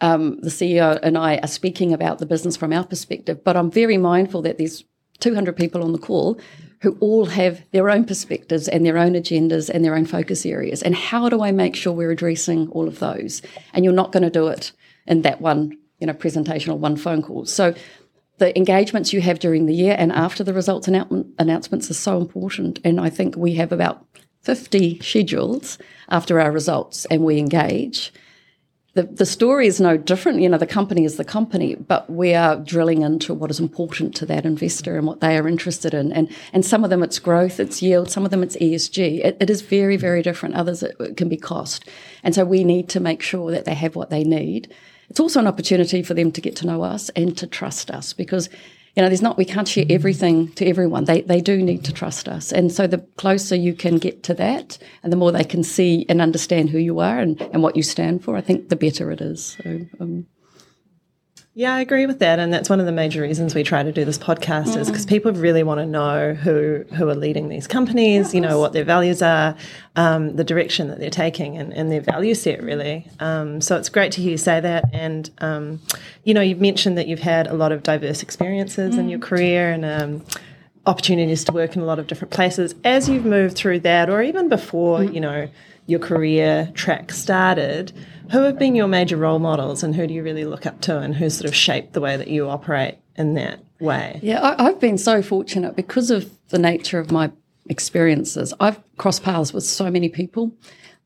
Um, 0.00 0.40
the 0.40 0.48
CEO 0.48 0.98
and 1.02 1.16
I 1.16 1.36
are 1.36 1.46
speaking 1.46 1.92
about 1.92 2.18
the 2.18 2.26
business 2.26 2.56
from 2.56 2.72
our 2.72 2.84
perspective, 2.84 3.44
but 3.44 3.56
I'm 3.56 3.70
very 3.70 3.98
mindful 3.98 4.42
that 4.42 4.58
there's 4.58 4.84
200 5.20 5.56
people 5.56 5.84
on 5.84 5.92
the 5.92 5.98
call 5.98 6.40
who 6.80 6.96
all 7.00 7.26
have 7.26 7.62
their 7.70 7.88
own 7.88 8.04
perspectives 8.04 8.66
and 8.66 8.84
their 8.84 8.98
own 8.98 9.12
agendas 9.12 9.70
and 9.70 9.84
their 9.84 9.94
own 9.94 10.06
focus 10.06 10.44
areas. 10.44 10.82
And 10.82 10.94
how 10.94 11.28
do 11.28 11.42
I 11.42 11.52
make 11.52 11.76
sure 11.76 11.92
we're 11.92 12.10
addressing 12.10 12.68
all 12.70 12.88
of 12.88 12.98
those? 12.98 13.40
And 13.72 13.84
you're 13.84 13.94
not 13.94 14.10
going 14.10 14.22
to 14.22 14.30
do 14.30 14.48
it 14.48 14.72
in 15.06 15.22
that 15.22 15.40
one, 15.40 15.78
you 15.98 16.06
know, 16.06 16.12
presentation 16.14 16.72
or 16.72 16.78
one 16.78 16.96
phone 16.96 17.22
call. 17.22 17.46
So 17.46 17.74
the 18.38 18.56
engagements 18.56 19.12
you 19.12 19.20
have 19.20 19.38
during 19.38 19.66
the 19.66 19.74
year 19.74 19.94
and 19.98 20.12
after 20.12 20.42
the 20.42 20.52
results 20.52 20.88
announcements 20.88 21.90
are 21.90 21.94
so 21.94 22.18
important. 22.18 22.80
And 22.84 23.00
I 23.00 23.10
think 23.10 23.36
we 23.36 23.54
have 23.54 23.70
about 23.70 24.04
50 24.42 25.00
schedules 25.00 25.78
after 26.08 26.40
our 26.40 26.50
results 26.50 27.06
and 27.06 27.22
we 27.22 27.38
engage. 27.38 28.12
The, 28.94 29.04
the 29.04 29.26
story 29.26 29.66
is 29.66 29.80
no 29.80 29.96
different. 29.96 30.40
You 30.40 30.48
know, 30.48 30.58
the 30.58 30.66
company 30.66 31.04
is 31.04 31.16
the 31.16 31.24
company, 31.24 31.74
but 31.74 32.08
we 32.08 32.34
are 32.34 32.56
drilling 32.56 33.02
into 33.02 33.34
what 33.34 33.50
is 33.50 33.58
important 33.58 34.14
to 34.16 34.26
that 34.26 34.44
investor 34.44 34.96
and 34.96 35.06
what 35.06 35.20
they 35.20 35.36
are 35.36 35.48
interested 35.48 35.94
in. 35.94 36.12
And, 36.12 36.30
and 36.52 36.64
some 36.64 36.84
of 36.84 36.90
them 36.90 37.02
it's 37.02 37.18
growth, 37.18 37.58
it's 37.58 37.82
yield, 37.82 38.10
some 38.10 38.24
of 38.24 38.30
them 38.30 38.42
it's 38.42 38.56
ESG. 38.56 39.24
It, 39.24 39.36
it 39.40 39.50
is 39.50 39.62
very, 39.62 39.96
very 39.96 40.22
different. 40.22 40.54
Others 40.54 40.84
it, 40.84 40.96
it 41.00 41.16
can 41.16 41.28
be 41.28 41.36
cost. 41.36 41.88
And 42.22 42.34
so 42.34 42.44
we 42.44 42.62
need 42.62 42.88
to 42.90 43.00
make 43.00 43.22
sure 43.22 43.50
that 43.50 43.64
they 43.64 43.74
have 43.74 43.96
what 43.96 44.10
they 44.10 44.22
need 44.22 44.72
it's 45.08 45.20
also 45.20 45.40
an 45.40 45.46
opportunity 45.46 46.02
for 46.02 46.14
them 46.14 46.32
to 46.32 46.40
get 46.40 46.56
to 46.56 46.66
know 46.66 46.82
us 46.82 47.10
and 47.10 47.36
to 47.38 47.46
trust 47.46 47.90
us 47.90 48.12
because 48.12 48.48
you 48.96 49.02
know 49.02 49.08
there's 49.08 49.22
not 49.22 49.36
we 49.36 49.44
can't 49.44 49.68
share 49.68 49.84
everything 49.90 50.52
to 50.52 50.66
everyone. 50.66 51.04
They 51.04 51.22
they 51.22 51.40
do 51.40 51.60
need 51.62 51.84
to 51.84 51.92
trust 51.92 52.28
us. 52.28 52.52
And 52.52 52.70
so 52.70 52.86
the 52.86 52.98
closer 53.16 53.56
you 53.56 53.74
can 53.74 53.98
get 53.98 54.22
to 54.24 54.34
that 54.34 54.78
and 55.02 55.12
the 55.12 55.16
more 55.16 55.32
they 55.32 55.44
can 55.44 55.64
see 55.64 56.06
and 56.08 56.20
understand 56.20 56.70
who 56.70 56.78
you 56.78 57.00
are 57.00 57.18
and, 57.18 57.40
and 57.52 57.62
what 57.62 57.76
you 57.76 57.82
stand 57.82 58.22
for 58.22 58.36
i 58.36 58.40
think 58.40 58.68
the 58.68 58.76
better 58.76 59.10
it 59.10 59.20
is. 59.20 59.56
So 59.62 59.80
um, 60.00 60.26
yeah, 61.56 61.72
I 61.72 61.80
agree 61.80 62.06
with 62.06 62.18
that, 62.18 62.40
and 62.40 62.52
that's 62.52 62.68
one 62.68 62.80
of 62.80 62.86
the 62.86 62.90
major 62.90 63.22
reasons 63.22 63.54
we 63.54 63.62
try 63.62 63.84
to 63.84 63.92
do 63.92 64.04
this 64.04 64.18
podcast 64.18 64.74
mm. 64.74 64.76
is 64.78 64.88
because 64.88 65.06
people 65.06 65.30
really 65.30 65.62
want 65.62 65.78
to 65.78 65.86
know 65.86 66.34
who 66.34 66.84
who 66.94 67.08
are 67.08 67.14
leading 67.14 67.48
these 67.48 67.68
companies, 67.68 68.34
you 68.34 68.40
know 68.40 68.58
what 68.58 68.72
their 68.72 68.82
values 68.82 69.22
are, 69.22 69.54
um, 69.94 70.34
the 70.34 70.42
direction 70.42 70.88
that 70.88 70.98
they're 70.98 71.10
taking, 71.10 71.56
and, 71.56 71.72
and 71.72 71.92
their 71.92 72.00
value 72.00 72.34
set 72.34 72.60
really. 72.60 73.06
Um, 73.20 73.60
so 73.60 73.76
it's 73.76 73.88
great 73.88 74.10
to 74.12 74.20
hear 74.20 74.32
you 74.32 74.36
say 74.36 74.58
that, 74.58 74.86
and 74.92 75.30
um, 75.38 75.80
you 76.24 76.34
know 76.34 76.40
you've 76.40 76.60
mentioned 76.60 76.98
that 76.98 77.06
you've 77.06 77.20
had 77.20 77.46
a 77.46 77.54
lot 77.54 77.70
of 77.70 77.84
diverse 77.84 78.20
experiences 78.20 78.96
mm. 78.96 78.98
in 78.98 79.08
your 79.08 79.20
mm. 79.20 79.22
career 79.22 79.70
and 79.70 79.84
um, 79.84 80.24
opportunities 80.86 81.44
to 81.44 81.52
work 81.52 81.76
in 81.76 81.82
a 81.82 81.84
lot 81.84 82.00
of 82.00 82.08
different 82.08 82.32
places. 82.32 82.74
As 82.82 83.08
you've 83.08 83.24
moved 83.24 83.54
through 83.54 83.78
that, 83.80 84.10
or 84.10 84.22
even 84.22 84.48
before, 84.48 84.98
mm. 84.98 85.14
you 85.14 85.20
know 85.20 85.48
your 85.86 86.00
career 86.00 86.72
track 86.74 87.12
started 87.12 87.92
who 88.30 88.42
have 88.42 88.58
been 88.58 88.74
your 88.74 88.88
major 88.88 89.16
role 89.16 89.38
models 89.38 89.82
and 89.82 89.94
who 89.94 90.06
do 90.06 90.14
you 90.14 90.22
really 90.22 90.44
look 90.44 90.66
up 90.66 90.80
to 90.82 90.98
and 90.98 91.14
who 91.14 91.30
sort 91.30 91.48
of 91.48 91.54
shaped 91.54 91.92
the 91.92 92.00
way 92.00 92.16
that 92.16 92.28
you 92.28 92.48
operate 92.48 92.98
in 93.16 93.34
that 93.34 93.60
way? 93.80 94.20
Yeah, 94.22 94.56
I, 94.58 94.64
have 94.64 94.80
been 94.80 94.98
so 94.98 95.22
fortunate 95.22 95.76
because 95.76 96.10
of 96.10 96.30
the 96.48 96.58
nature 96.58 96.98
of 96.98 97.10
my 97.10 97.30
experiences. 97.68 98.54
I've 98.60 98.80
crossed 98.96 99.22
paths 99.22 99.52
with 99.52 99.64
so 99.64 99.90
many 99.90 100.08
people 100.08 100.52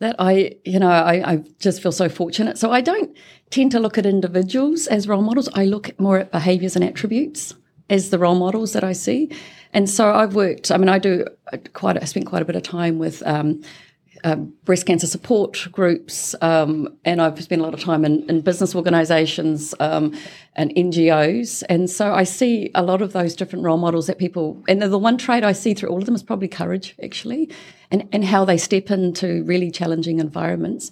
that 0.00 0.16
I, 0.18 0.56
you 0.64 0.78
know, 0.78 0.90
I, 0.90 1.32
I, 1.32 1.44
just 1.58 1.82
feel 1.82 1.92
so 1.92 2.08
fortunate. 2.08 2.56
So 2.56 2.70
I 2.70 2.80
don't 2.80 3.16
tend 3.50 3.72
to 3.72 3.80
look 3.80 3.98
at 3.98 4.06
individuals 4.06 4.86
as 4.86 5.08
role 5.08 5.22
models. 5.22 5.48
I 5.54 5.64
look 5.64 5.98
more 5.98 6.18
at 6.18 6.30
behaviours 6.30 6.76
and 6.76 6.84
attributes 6.84 7.54
as 7.90 8.10
the 8.10 8.18
role 8.18 8.36
models 8.36 8.74
that 8.74 8.84
I 8.84 8.92
see. 8.92 9.30
And 9.72 9.90
so 9.90 10.12
I've 10.12 10.34
worked. 10.34 10.70
I 10.70 10.76
mean, 10.76 10.88
I 10.88 10.98
do 10.98 11.26
quite. 11.72 12.00
I 12.00 12.04
spent 12.04 12.26
quite 12.26 12.42
a 12.42 12.44
bit 12.44 12.56
of 12.56 12.62
time 12.62 12.98
with. 12.98 13.22
Um, 13.26 13.62
um, 14.24 14.52
breast 14.64 14.86
cancer 14.86 15.06
support 15.06 15.66
groups, 15.72 16.34
um, 16.40 16.88
and 17.04 17.20
I've 17.20 17.42
spent 17.42 17.60
a 17.60 17.64
lot 17.64 17.74
of 17.74 17.80
time 17.80 18.04
in, 18.04 18.28
in 18.28 18.40
business 18.40 18.74
organisations 18.74 19.74
um, 19.80 20.14
and 20.56 20.70
NGOs. 20.74 21.62
And 21.68 21.88
so 21.88 22.12
I 22.12 22.24
see 22.24 22.70
a 22.74 22.82
lot 22.82 23.02
of 23.02 23.12
those 23.12 23.34
different 23.34 23.64
role 23.64 23.78
models 23.78 24.06
that 24.06 24.18
people, 24.18 24.62
and 24.68 24.80
the 24.82 24.98
one 24.98 25.18
trait 25.18 25.44
I 25.44 25.52
see 25.52 25.74
through 25.74 25.90
all 25.90 25.98
of 25.98 26.06
them 26.06 26.14
is 26.14 26.22
probably 26.22 26.48
courage, 26.48 26.94
actually, 27.02 27.50
and, 27.90 28.08
and 28.12 28.24
how 28.24 28.44
they 28.44 28.58
step 28.58 28.90
into 28.90 29.42
really 29.44 29.70
challenging 29.70 30.18
environments 30.20 30.90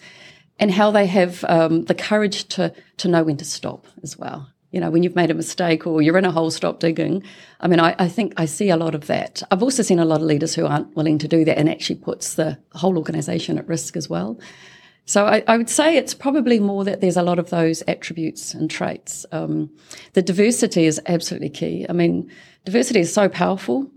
and 0.59 0.71
how 0.71 0.91
they 0.91 1.07
have 1.07 1.45
um, 1.49 1.85
the 1.85 1.95
courage 1.95 2.49
to, 2.49 2.73
to 2.97 3.09
know 3.09 3.25
when 3.25 3.37
to 3.37 3.45
stop 3.45 3.87
as 4.03 4.17
well 4.17 4.49
you 4.77 4.81
know, 4.83 4.91
when 4.91 5.03
you've 5.03 5.17
made 5.17 5.31
a 5.31 5.35
mistake 5.35 5.87
or 5.87 6.03
you're 6.03 6.19
in 6.19 6.27
a 6.27 6.31
hole, 6.31 6.51
stop 6.51 6.81
digging. 6.81 7.23
I 7.61 7.67
mean, 7.67 7.81
I, 7.81 7.95
I, 7.99 8.09
think 8.09 8.35
I 8.37 8.45
see 8.45 8.69
a 8.69 8.77
lot 8.77 8.95
of 8.95 9.07
that. 9.07 9.43
I've 9.51 9.63
also 9.63 9.83
seen 9.83 9.99
a 9.99 10.05
lot 10.05 10.21
of 10.21 10.27
leaders 10.27 10.55
who 10.55 10.67
aren't 10.67 10.95
willing 10.95 11.17
to 11.17 11.27
do 11.27 11.47
that 11.47 11.57
and 11.57 11.67
actually 11.67 11.97
puts 11.97 12.35
the 12.35 12.59
whole 12.75 12.99
organisation 12.99 13.57
at 13.57 13.67
risk 13.67 13.97
as 13.97 14.11
well. 14.11 14.39
So 15.07 15.25
I, 15.25 15.43
I, 15.49 15.57
would 15.57 15.71
say 15.71 15.97
it's 15.97 16.13
probably 16.13 16.61
more 16.61 16.85
that 16.85 17.01
there's 17.01 17.17
a 17.17 17.23
lot 17.23 17.39
of 17.39 17.49
those 17.49 17.83
attributes 17.89 18.53
and 18.53 18.71
traits. 18.71 19.25
Um, 19.33 19.71
the 20.13 20.21
diversity 20.21 20.85
is 20.85 21.01
absolutely 21.07 21.49
key. 21.49 21.87
I 21.89 21.95
mean, 21.95 22.31
diversity 22.67 23.01
is 23.01 23.15
so 23.15 23.31
powerful, 23.31 23.91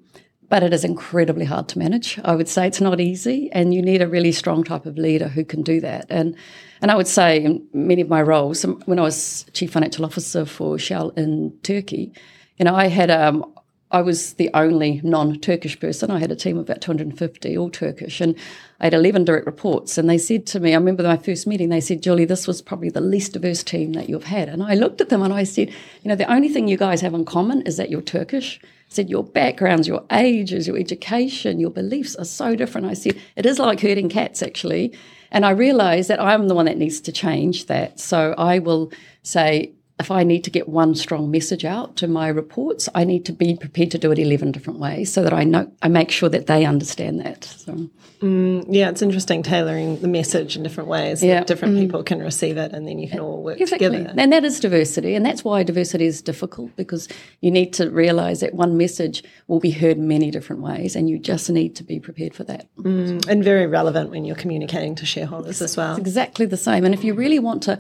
but 0.50 0.64
it 0.64 0.74
is 0.74 0.84
incredibly 0.84 1.46
hard 1.46 1.68
to 1.70 1.80
manage. 1.80 2.20
I 2.24 2.36
would 2.36 2.50
say 2.50 2.68
it's 2.68 2.82
not 2.82 3.00
easy, 3.00 3.50
and 3.52 3.74
you 3.74 3.82
need 3.82 4.02
a 4.02 4.08
really 4.08 4.32
strong 4.32 4.64
type 4.64 4.86
of 4.86 4.98
leader 4.98 5.28
who 5.28 5.46
can 5.46 5.62
do 5.62 5.80
that. 5.82 6.06
And 6.10 6.36
and 6.82 6.92
I 6.92 6.96
would 6.96 7.08
say 7.08 7.44
in 7.44 7.68
many 7.74 8.02
of 8.02 8.10
my 8.10 8.22
roles, 8.22 8.66
um, 8.66 8.82
when 8.86 9.00
I 9.00 9.04
was 9.04 9.46
chief 9.54 9.72
financial 9.72 10.06
officer 10.06 10.46
for 10.46 10.80
Shell 10.80 11.10
in 11.12 11.58
Turkey, 11.64 12.14
you 12.58 12.66
know, 12.66 12.76
I 12.76 12.88
had 12.88 13.12
um, 13.12 13.46
I 13.92 14.02
was 14.02 14.34
the 14.34 14.52
only 14.54 15.02
non-Turkish 15.04 15.80
person. 15.80 16.12
I 16.12 16.20
had 16.20 16.32
a 16.32 16.36
team 16.36 16.58
of 16.58 16.66
about 16.66 16.82
250, 16.82 17.58
all 17.58 17.72
Turkish, 17.72 18.22
and 18.22 18.36
I 18.80 18.86
had 18.86 18.94
11 18.94 19.26
direct 19.26 19.48
reports. 19.48 19.98
And 19.98 20.08
they 20.08 20.20
said 20.20 20.46
to 20.48 20.60
me, 20.60 20.74
I 20.74 20.78
remember 20.78 21.02
my 21.02 21.18
first 21.18 21.48
meeting, 21.48 21.70
they 21.70 21.82
said, 21.82 22.04
Julie, 22.04 22.26
this 22.26 22.46
was 22.46 22.62
probably 22.62 22.90
the 22.90 23.02
least 23.02 23.34
diverse 23.34 23.64
team 23.64 23.94
that 23.94 24.08
you've 24.08 24.26
had. 24.26 24.48
And 24.48 24.62
I 24.62 24.76
looked 24.76 25.02
at 25.02 25.10
them 25.10 25.24
and 25.24 25.34
I 25.34 25.44
said, 25.44 25.70
you 25.70 26.10
know, 26.10 26.16
the 26.16 26.32
only 26.32 26.50
thing 26.50 26.68
you 26.68 26.78
guys 26.78 27.02
have 27.02 27.16
in 27.16 27.26
common 27.26 27.64
is 27.64 27.78
that 27.78 27.90
you're 27.90 28.02
Turkish. 28.02 28.60
I 28.64 28.68
said, 28.90 29.10
your 29.10 29.24
backgrounds, 29.24 29.88
your 29.88 30.06
ages, 30.12 30.68
your 30.68 30.78
education, 30.78 31.60
your 31.60 31.72
beliefs 31.72 32.16
are 32.16 32.26
so 32.26 32.56
different. 32.56 32.86
I 32.86 32.94
said, 32.94 33.20
it 33.36 33.48
is 33.48 33.58
like 33.58 33.82
herding 33.82 34.10
cats, 34.10 34.44
actually. 34.44 34.94
And 35.32 35.46
I 35.46 35.52
realized 35.52 36.10
that 36.10 36.22
I'm 36.22 36.48
the 36.48 36.56
one 36.56 36.66
that 36.66 36.78
needs 36.78 37.02
to 37.02 37.12
change 37.12 37.66
that. 37.66 38.00
So 38.00 38.36
I 38.38 38.60
will 38.60 38.92
say, 39.24 39.74
if 40.00 40.12
I 40.12 40.24
need 40.24 40.46
to 40.46 40.50
get 40.50 40.70
one 40.70 40.96
strong 40.96 41.30
message 41.30 41.66
out 41.66 41.98
to 41.98 42.08
my 42.08 42.30
reports, 42.30 42.88
I 42.96 43.04
need 43.04 43.26
to 43.26 43.34
be 43.34 43.58
prepared 43.58 43.92
to 43.92 43.98
do 43.98 44.12
it 44.12 44.20
11 44.20 44.54
different 44.54 44.80
ways 44.80 45.12
so 45.12 45.24
that 45.24 45.34
I 45.34 45.44
know, 45.44 45.72
I 45.82 45.90
make 45.90 46.10
sure 46.10 46.30
that 46.30 46.48
they 46.48 46.66
understand 46.66 47.20
that. 47.20 47.44
So. 47.44 47.90
Mm, 48.22 48.66
yeah, 48.70 48.90
it's 48.90 49.02
interesting 49.02 49.44
tailoring 49.44 50.00
the 50.02 50.08
message 50.08 50.56
in 50.56 50.64
different 50.64 50.90
ways 50.90 51.22
yeah. 51.22 51.36
that 51.36 51.48
different 51.48 51.76
mm. 51.76 51.82
people 51.82 52.04
can 52.04 52.20
receive 52.20 52.58
it 52.58 52.72
and 52.72 52.88
then 52.88 52.98
you 52.98 53.10
can 53.10 53.20
all 53.20 53.44
work 53.44 53.60
exactly. 53.60 53.90
together. 53.90 54.14
And 54.18 54.32
that 54.32 54.46
is 54.46 54.60
diversity. 54.62 55.16
And 55.16 55.26
that's 55.26 55.44
why 55.44 55.64
diversity 55.64 56.06
is 56.06 56.22
difficult 56.22 56.74
because 56.78 57.10
you 57.42 57.52
need 57.52 57.74
to 57.74 57.90
realize 57.90 58.40
that 58.40 58.54
one 58.54 58.78
message 58.78 59.24
will 59.48 59.60
be 59.60 59.72
heard 59.72 59.98
many 59.98 60.32
different 60.32 60.62
ways 60.62 60.96
and 60.96 61.10
you 61.10 61.20
just 61.20 61.50
need 61.50 61.76
to 61.76 61.84
be 61.84 62.00
prepared 62.00 62.34
for 62.34 62.46
that. 62.46 62.74
Mm, 62.78 63.28
and 63.28 63.44
very 63.44 63.68
relevant 63.68 64.12
when 64.12 64.24
you're 64.24 64.38
communicating 64.38 64.96
to 64.96 65.06
shareholders 65.06 65.62
as 65.62 65.76
well. 65.76 65.92
It's 65.92 66.00
exactly 66.00 66.46
the 66.46 66.58
same. 66.58 66.86
And 66.86 66.94
if 66.94 67.04
you 67.04 67.14
really 67.14 67.40
want 67.40 67.64
to 67.64 67.78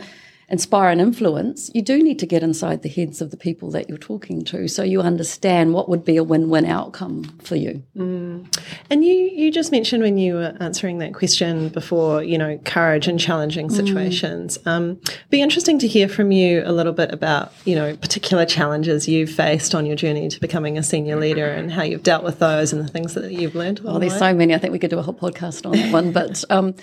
inspire 0.49 0.89
and 0.89 0.99
influence, 0.99 1.69
you 1.73 1.81
do 1.81 2.01
need 2.01 2.19
to 2.19 2.25
get 2.25 2.43
inside 2.43 2.81
the 2.81 2.89
heads 2.89 3.21
of 3.21 3.31
the 3.31 3.37
people 3.37 3.69
that 3.71 3.87
you're 3.87 3.97
talking 3.97 4.43
to 4.45 4.67
so 4.67 4.83
you 4.83 5.01
understand 5.01 5.73
what 5.73 5.89
would 5.89 6.03
be 6.03 6.17
a 6.17 6.23
win 6.23 6.49
win 6.49 6.65
outcome 6.65 7.23
for 7.43 7.55
you. 7.55 7.83
Mm. 7.95 8.47
And 8.89 9.05
you, 9.05 9.13
you 9.13 9.51
just 9.51 9.71
mentioned 9.71 10.03
when 10.03 10.17
you 10.17 10.35
were 10.35 10.55
answering 10.59 10.97
that 10.99 11.13
question 11.13 11.69
before, 11.69 12.23
you 12.23 12.37
know, 12.37 12.57
courage 12.65 13.07
in 13.07 13.17
challenging 13.17 13.67
mm. 13.67 13.71
situations. 13.71 14.57
Mm. 14.59 14.71
Um, 14.71 15.01
be 15.29 15.41
interesting 15.41 15.79
to 15.79 15.87
hear 15.87 16.07
from 16.07 16.31
you 16.31 16.63
a 16.65 16.71
little 16.71 16.93
bit 16.93 17.13
about, 17.13 17.53
you 17.65 17.75
know, 17.75 17.95
particular 17.95 18.45
challenges 18.45 19.07
you've 19.07 19.31
faced 19.31 19.75
on 19.75 19.85
your 19.85 19.95
journey 19.95 20.29
to 20.29 20.39
becoming 20.39 20.77
a 20.77 20.83
senior 20.83 21.15
leader 21.15 21.47
and 21.49 21.71
how 21.71 21.83
you've 21.83 22.03
dealt 22.03 22.23
with 22.23 22.39
those 22.39 22.73
and 22.73 22.83
the 22.83 22.87
things 22.87 23.13
that 23.13 23.31
you've 23.31 23.55
learned. 23.55 23.81
Oh, 23.85 23.99
there's 23.99 24.17
so 24.17 24.33
many. 24.33 24.55
I 24.55 24.57
think 24.57 24.71
we 24.71 24.79
could 24.79 24.89
do 24.89 24.99
a 24.99 25.03
whole 25.03 25.13
podcast 25.13 25.65
on 25.65 25.73
that 25.73 25.93
one. 25.93 26.11
But 26.11 26.43
um, 26.49 26.75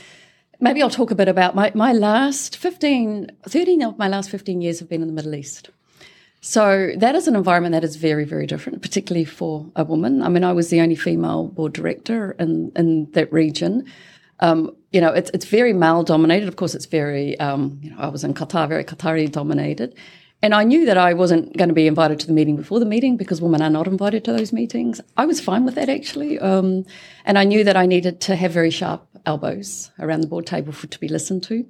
Maybe 0.59 0.83
I'll 0.83 0.91
talk 0.91 1.11
a 1.11 1.15
bit 1.15 1.29
about 1.29 1.55
my, 1.55 1.71
my 1.75 1.93
last 1.93 2.57
15, 2.57 3.31
13 3.49 3.83
of 3.83 3.99
my 3.99 4.09
last 4.09 4.31
15 4.31 4.63
years 4.63 4.79
have 4.79 4.89
been 4.89 5.03
in 5.03 5.09
the 5.09 5.15
Middle 5.15 5.35
East. 5.35 5.71
So 6.41 6.93
that 6.97 7.15
is 7.15 7.29
an 7.29 7.37
environment 7.37 7.73
that 7.73 7.85
is 7.85 7.97
very, 7.97 8.25
very 8.25 8.47
different, 8.47 8.81
particularly 8.81 9.25
for 9.25 9.67
a 9.75 9.85
woman. 9.85 10.23
I 10.23 10.29
mean, 10.29 10.45
I 10.45 10.53
was 10.53 10.71
the 10.71 10.81
only 10.81 10.95
female 10.95 11.49
board 11.49 11.73
director 11.73 12.33
in, 12.39 12.73
in 12.77 13.11
that 13.13 13.33
region. 13.33 13.85
Um, 14.41 14.77
you 14.93 15.01
know, 15.01 15.13
it's, 15.13 15.31
it's 15.35 15.47
very 15.47 15.73
male 15.73 16.05
dominated. 16.05 16.49
Of 16.49 16.57
course, 16.57 16.75
it's 16.75 16.87
very, 16.87 17.39
um, 17.41 17.81
you 17.83 17.91
know, 17.91 17.99
I 17.99 18.09
was 18.09 18.23
in 18.23 18.33
Qatar, 18.33 18.69
very 18.69 18.85
Qatari 18.85 19.31
dominated. 19.31 19.95
And 20.43 20.55
I 20.55 20.65
knew 20.65 20.87
that 20.87 20.99
I 20.99 21.15
wasn't 21.15 21.57
going 21.57 21.69
to 21.69 21.75
be 21.75 21.87
invited 21.87 22.21
to 22.21 22.27
the 22.27 22.33
meeting 22.33 22.57
before 22.57 22.79
the 22.79 22.87
meeting 22.87 23.17
because 23.17 23.41
women 23.41 23.63
are 23.63 23.71
not 23.71 23.87
invited 23.87 24.25
to 24.25 24.33
those 24.33 24.53
meetings. 24.53 25.01
I 25.17 25.27
was 25.27 25.41
fine 25.41 25.65
with 25.65 25.75
that 25.75 25.89
actually. 25.89 26.39
Um, 26.39 26.85
and 27.25 27.39
I 27.39 27.45
knew 27.45 27.65
that 27.65 27.77
I 27.77 27.87
needed 27.87 28.21
to 28.23 28.37
have 28.37 28.53
very 28.53 28.71
sharp 28.71 29.07
elbows 29.26 29.90
around 29.99 30.23
the 30.23 30.26
board 30.26 30.47
table 30.47 30.73
for 30.73 30.87
to 30.87 31.00
be 31.00 31.09
listened 31.09 31.42
to. 31.45 31.66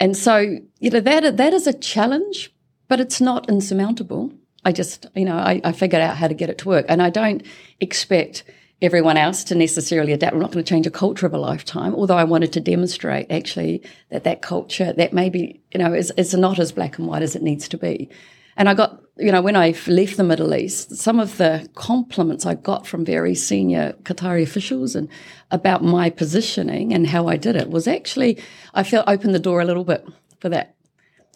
And 0.00 0.16
so, 0.16 0.58
you 0.80 0.90
know, 0.90 1.00
that 1.00 1.36
that 1.36 1.54
is 1.54 1.66
a 1.66 1.72
challenge, 1.72 2.52
but 2.88 3.00
it's 3.00 3.20
not 3.20 3.48
insurmountable. 3.48 4.32
I 4.64 4.72
just, 4.72 5.06
you 5.14 5.24
know, 5.24 5.36
I, 5.36 5.60
I 5.64 5.72
figured 5.72 6.02
out 6.02 6.16
how 6.16 6.28
to 6.28 6.34
get 6.34 6.50
it 6.50 6.58
to 6.58 6.68
work. 6.68 6.86
And 6.88 7.02
I 7.02 7.10
don't 7.10 7.42
expect 7.80 8.44
everyone 8.80 9.16
else 9.16 9.44
to 9.44 9.54
necessarily 9.54 10.12
adapt. 10.12 10.34
I'm 10.34 10.40
not 10.40 10.50
going 10.50 10.64
to 10.64 10.68
change 10.68 10.86
a 10.86 10.90
culture 10.90 11.26
of 11.26 11.34
a 11.34 11.38
lifetime, 11.38 11.94
although 11.94 12.16
I 12.16 12.24
wanted 12.24 12.52
to 12.54 12.60
demonstrate 12.60 13.30
actually 13.30 13.82
that 14.10 14.24
that 14.24 14.42
culture, 14.42 14.92
that 14.92 15.12
maybe, 15.12 15.62
you 15.72 15.78
know, 15.78 15.94
is, 15.94 16.12
is 16.16 16.34
not 16.34 16.58
as 16.58 16.72
black 16.72 16.98
and 16.98 17.06
white 17.06 17.22
as 17.22 17.36
it 17.36 17.42
needs 17.42 17.68
to 17.68 17.78
be. 17.78 18.10
And 18.56 18.68
I 18.68 18.74
got, 18.74 19.00
you 19.16 19.32
know, 19.32 19.42
when 19.42 19.56
I 19.56 19.74
left 19.86 20.16
the 20.16 20.24
Middle 20.24 20.54
East, 20.54 20.96
some 20.96 21.18
of 21.18 21.36
the 21.38 21.68
compliments 21.74 22.46
I 22.46 22.54
got 22.54 22.86
from 22.86 23.04
very 23.04 23.34
senior 23.34 23.94
Qatari 24.02 24.42
officials 24.42 24.94
and 24.94 25.08
about 25.50 25.82
my 25.82 26.10
positioning 26.10 26.92
and 26.92 27.06
how 27.06 27.28
I 27.28 27.36
did 27.36 27.56
it 27.56 27.70
was 27.70 27.88
actually, 27.88 28.42
I 28.74 28.82
felt 28.82 29.08
opened 29.08 29.34
the 29.34 29.38
door 29.38 29.60
a 29.60 29.64
little 29.64 29.84
bit 29.84 30.06
for 30.40 30.48
that. 30.50 30.76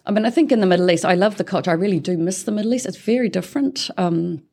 I 0.05 0.11
mean, 0.11 0.25
I 0.25 0.29
think 0.29 0.51
in 0.51 0.61
the 0.61 0.65
Middle 0.65 0.89
East, 0.89 1.03
I 1.05 1.15
love 1.15 1.37
the 1.37 1.43
culture. 1.43 1.71
I 1.71 1.73
really 1.73 1.99
do 1.99 2.17
miss 2.17 2.43
the 2.43 2.51
Middle 2.51 2.73
East. 2.73 2.85
It's 2.85 2.97
very 2.97 3.29
different. 3.29 3.89
Um, 3.97 4.43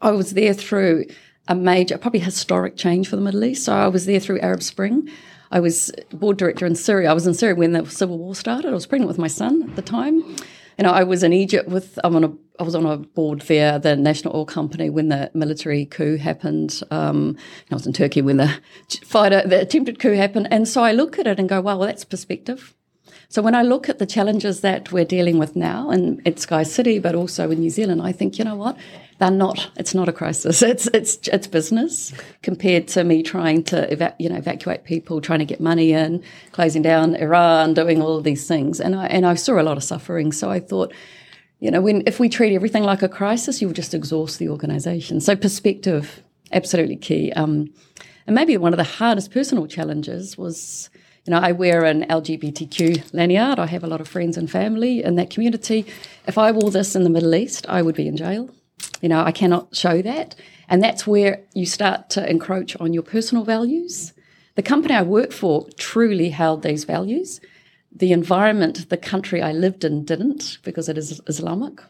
I 0.00 0.10
was 0.10 0.32
there 0.32 0.54
through 0.54 1.06
a 1.46 1.54
major, 1.54 1.96
probably 1.98 2.20
historic 2.20 2.76
change 2.76 3.08
for 3.08 3.16
the 3.16 3.22
Middle 3.22 3.44
East. 3.44 3.64
So 3.64 3.72
I 3.72 3.88
was 3.88 4.06
there 4.06 4.20
through 4.20 4.40
Arab 4.40 4.62
Spring. 4.62 5.08
I 5.50 5.60
was 5.60 5.90
board 6.12 6.36
director 6.36 6.66
in 6.66 6.74
Syria. 6.74 7.10
I 7.10 7.14
was 7.14 7.26
in 7.26 7.34
Syria 7.34 7.54
when 7.54 7.72
the 7.72 7.86
civil 7.86 8.18
war 8.18 8.34
started. 8.34 8.70
I 8.70 8.74
was 8.74 8.86
pregnant 8.86 9.08
with 9.08 9.18
my 9.18 9.28
son 9.28 9.62
at 9.70 9.76
the 9.76 9.82
time. 9.82 10.36
You 10.78 10.84
know, 10.84 10.92
I 10.92 11.02
was 11.02 11.24
in 11.24 11.32
Egypt 11.32 11.68
with 11.68 11.98
I'm 12.04 12.14
on 12.14 12.24
a 12.24 12.32
I 12.60 12.62
was 12.62 12.76
on 12.76 12.86
a 12.86 12.96
board 12.96 13.42
there, 13.42 13.78
the 13.78 13.96
National 13.96 14.36
Oil 14.36 14.46
Company, 14.46 14.90
when 14.90 15.08
the 15.08 15.30
military 15.34 15.86
coup 15.86 16.16
happened. 16.16 16.80
Um, 16.90 17.36
I 17.70 17.74
was 17.74 17.86
in 17.86 17.92
Turkey 17.92 18.22
when 18.22 18.36
the 18.36 18.52
fighter, 19.04 19.42
the 19.44 19.60
attempted 19.60 19.98
coup 19.98 20.12
happened, 20.12 20.48
and 20.50 20.68
so 20.68 20.82
I 20.82 20.92
look 20.92 21.18
at 21.18 21.26
it 21.26 21.40
and 21.40 21.48
go, 21.48 21.60
"Wow, 21.60 21.78
well, 21.78 21.88
that's 21.88 22.04
perspective." 22.04 22.74
So 23.28 23.42
when 23.42 23.54
I 23.54 23.62
look 23.62 23.88
at 23.88 23.98
the 23.98 24.06
challenges 24.06 24.60
that 24.60 24.92
we're 24.92 25.04
dealing 25.04 25.38
with 25.38 25.56
now, 25.56 25.90
and 25.90 26.26
at 26.26 26.38
Sky 26.38 26.62
City, 26.62 26.98
but 26.98 27.14
also 27.14 27.50
in 27.50 27.60
New 27.60 27.70
Zealand, 27.70 28.02
I 28.02 28.12
think, 28.12 28.38
you 28.38 28.44
know 28.44 28.56
what? 28.56 28.76
They're 29.18 29.30
not. 29.30 29.70
It's 29.76 29.94
not 29.94 30.08
a 30.08 30.12
crisis. 30.12 30.62
It's 30.68 30.86
it's 30.88 31.18
it's 31.28 31.46
business 31.46 32.12
compared 32.42 32.86
to 32.88 33.02
me 33.04 33.22
trying 33.22 33.64
to 33.64 33.92
eva- 33.92 34.14
you 34.18 34.28
know 34.28 34.36
evacuate 34.36 34.84
people, 34.84 35.20
trying 35.20 35.40
to 35.40 35.44
get 35.44 35.60
money 35.60 35.92
in, 35.92 36.22
closing 36.52 36.82
down 36.82 37.16
Iran, 37.16 37.74
doing 37.74 38.00
all 38.00 38.16
of 38.16 38.24
these 38.24 38.46
things. 38.46 38.80
And 38.80 38.94
I 38.94 39.06
and 39.06 39.26
I 39.26 39.34
saw 39.34 39.60
a 39.60 39.64
lot 39.64 39.76
of 39.76 39.82
suffering. 39.82 40.30
So 40.30 40.50
I 40.50 40.60
thought, 40.60 40.92
you 41.58 41.70
know, 41.70 41.80
when 41.80 42.04
if 42.06 42.20
we 42.20 42.28
treat 42.28 42.54
everything 42.54 42.84
like 42.84 43.02
a 43.02 43.08
crisis, 43.08 43.60
you'll 43.60 43.72
just 43.72 43.94
exhaust 43.94 44.38
the 44.38 44.48
organisation. 44.48 45.20
So 45.20 45.34
perspective, 45.34 46.22
absolutely 46.52 46.96
key. 46.96 47.32
Um, 47.32 47.72
and 48.26 48.34
maybe 48.34 48.56
one 48.56 48.72
of 48.72 48.76
the 48.76 48.84
hardest 48.84 49.32
personal 49.32 49.66
challenges 49.66 50.38
was 50.38 50.90
you 51.28 51.34
know, 51.34 51.40
I 51.40 51.52
wear 51.52 51.84
an 51.84 52.06
LGBTQ 52.06 53.12
lanyard. 53.12 53.58
I 53.58 53.66
have 53.66 53.84
a 53.84 53.86
lot 53.86 54.00
of 54.00 54.08
friends 54.08 54.38
and 54.38 54.50
family 54.50 55.04
in 55.04 55.16
that 55.16 55.28
community. 55.28 55.84
If 56.26 56.38
I 56.38 56.50
wore 56.52 56.70
this 56.70 56.96
in 56.96 57.04
the 57.04 57.10
Middle 57.10 57.34
East, 57.34 57.66
I 57.68 57.82
would 57.82 57.96
be 57.96 58.08
in 58.08 58.16
jail. 58.16 58.48
You 59.02 59.10
know, 59.10 59.22
I 59.22 59.30
cannot 59.30 59.76
show 59.76 60.00
that. 60.00 60.36
And 60.70 60.82
that's 60.82 61.06
where 61.06 61.42
you 61.52 61.66
start 61.66 62.08
to 62.10 62.26
encroach 62.26 62.76
on 62.76 62.94
your 62.94 63.02
personal 63.02 63.44
values. 63.44 64.14
The 64.54 64.62
company 64.62 64.94
I 64.94 65.02
worked 65.02 65.34
for 65.34 65.68
truly 65.76 66.30
held 66.30 66.62
these 66.62 66.84
values. 66.84 67.42
The 67.94 68.12
environment, 68.12 68.88
the 68.88 68.96
country 68.96 69.42
I 69.42 69.52
lived 69.52 69.84
in 69.84 70.06
didn't 70.06 70.56
because 70.64 70.88
it 70.88 70.96
is 70.96 71.20
Islamic. 71.26 71.82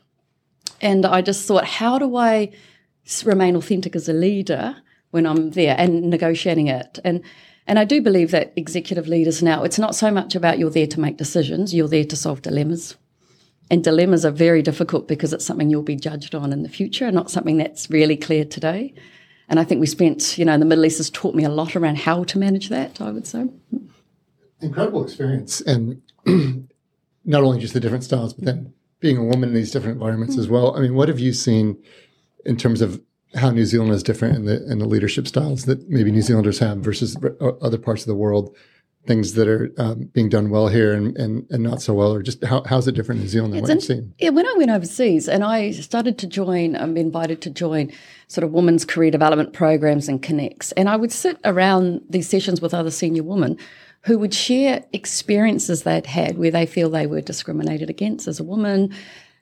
And 0.81 1.07
I 1.07 1.23
just 1.23 1.47
thought, 1.47 1.65
how 1.65 1.97
do 2.01 2.17
I 2.17 2.51
remain 3.25 3.55
authentic 3.55 3.95
as 3.95 4.09
a 4.09 4.13
leader 4.13 4.79
when 5.13 5.27
I'm 5.27 5.53
there 5.53 5.77
and 5.79 6.11
negotiating 6.11 6.67
it? 6.67 6.99
And 7.05 7.23
And 7.69 7.79
I 7.79 7.85
do 7.85 8.01
believe 8.01 8.31
that 8.31 8.55
executive 8.57 9.07
leaders 9.09 9.43
now, 9.43 9.63
it's 9.63 9.79
not 9.79 9.95
so 9.95 10.11
much 10.11 10.35
about 10.35 10.59
you're 10.59 10.71
there 10.71 10.87
to 10.87 11.01
make 11.01 11.19
decisions, 11.19 11.75
you're 11.75 11.87
there 11.87 12.05
to 12.05 12.17
solve 12.17 12.41
dilemmas. 12.41 12.97
And 13.71 13.85
dilemmas 13.85 14.25
are 14.25 14.31
very 14.31 14.63
difficult 14.63 15.07
because 15.07 15.35
it's 15.35 15.45
something 15.45 15.69
you'll 15.69 15.83
be 15.83 15.95
judged 15.95 16.35
on 16.35 16.55
in 16.55 16.63
the 16.63 16.71
future, 16.71 17.05
and 17.05 17.15
not 17.15 17.31
something 17.31 17.59
that's 17.59 17.91
really 17.91 18.17
clear 18.17 18.47
today. 18.47 18.95
And 19.51 19.61
I 19.61 19.65
think 19.65 19.81
we 19.81 19.87
spent, 19.87 20.39
you 20.39 20.47
know, 20.47 20.57
the 20.57 20.65
Middle 20.65 20.87
East 20.87 20.97
has 20.97 21.11
taught 21.11 21.35
me 21.35 21.45
a 21.45 21.51
lot 21.51 21.77
around 21.77 21.99
how 21.99 22.25
to 22.25 22.39
manage 22.39 22.71
that, 22.71 23.03
I 23.03 23.11
would 23.11 23.27
say. 23.27 23.47
Incredible 24.63 25.05
experience. 25.05 25.61
And 25.61 26.01
not 27.27 27.43
only 27.43 27.61
just 27.61 27.75
the 27.75 27.81
different 27.81 28.05
styles, 28.05 28.33
but 28.33 28.47
then 28.47 28.73
being 29.01 29.19
a 29.19 29.25
woman 29.25 29.51
in 29.51 29.55
these 29.55 29.71
different 29.71 29.97
environments 29.97 30.35
mm-hmm. 30.35 30.41
as 30.41 30.49
well. 30.49 30.75
I 30.75 30.81
mean, 30.81 30.95
what 30.95 31.09
have 31.09 31.21
you 31.21 31.35
seen 31.35 31.77
in 32.47 32.57
terms 32.57 32.81
of 32.81 33.03
how 33.35 33.51
New 33.51 33.65
Zealand 33.65 33.93
is 33.93 34.03
different 34.03 34.37
in 34.37 34.45
the 34.47 34.71
in 34.71 34.79
the 34.79 34.87
leadership 34.87 35.27
styles 35.27 35.65
that 35.67 35.89
maybe 35.89 36.11
New 36.11 36.23
Zealanders 36.23 36.59
have 36.59 36.79
versus 36.79 37.17
other 37.41 37.79
parts 37.79 38.03
of 38.03 38.07
the 38.07 38.15
world. 38.15 38.57
Things 39.07 39.35
that 39.35 39.49
are 39.49 39.73
um, 39.79 40.11
being 40.13 40.29
done 40.29 40.51
well 40.51 40.69
here 40.69 40.93
and, 40.93 41.17
and, 41.17 41.47
and 41.49 41.63
not 41.63 41.81
so 41.81 41.95
well, 41.95 42.13
or 42.13 42.23
just 42.23 42.45
how, 42.45 42.63
how's 42.65 42.87
it 42.87 42.93
different 42.93 43.21
in 43.21 43.25
New 43.25 43.31
Zealand 43.31 43.55
than 43.55 43.63
what 43.63 43.71
you've 43.71 43.83
seen? 43.83 44.13
Yeah, 44.19 44.31
when 44.31 44.47
I 44.47 44.53
went 44.59 44.71
overseas 44.71 45.29
and 45.29 45.43
I 45.43 45.71
started 45.71 46.19
to 46.19 46.27
join, 46.27 46.77
I'm 46.77 46.95
invited 46.99 47.41
to 47.43 47.51
join 47.51 47.91
sort 48.27 48.45
of 48.45 48.53
women's 48.53 48.85
career 48.85 49.11
development 49.11 49.55
programs 49.55 50.09
and 50.09 50.21
connects, 50.23 50.73
and 50.73 50.91
I 50.91 50.97
would 50.97 51.13
sit 51.13 51.39
around 51.47 52.03
these 52.11 52.29
sessions 52.29 52.61
with 52.61 52.75
other 52.75 52.91
senior 52.91 53.23
women 53.23 53.57
who 54.03 54.19
would 54.19 54.35
share 54.35 54.85
experiences 54.93 55.85
they'd 55.85 56.05
had 56.05 56.37
where 56.37 56.51
they 56.51 56.67
feel 56.67 56.91
they 56.91 57.07
were 57.07 57.23
discriminated 57.23 57.89
against 57.89 58.29
as 58.29 58.39
a 58.41 58.45
woman, 58.45 58.93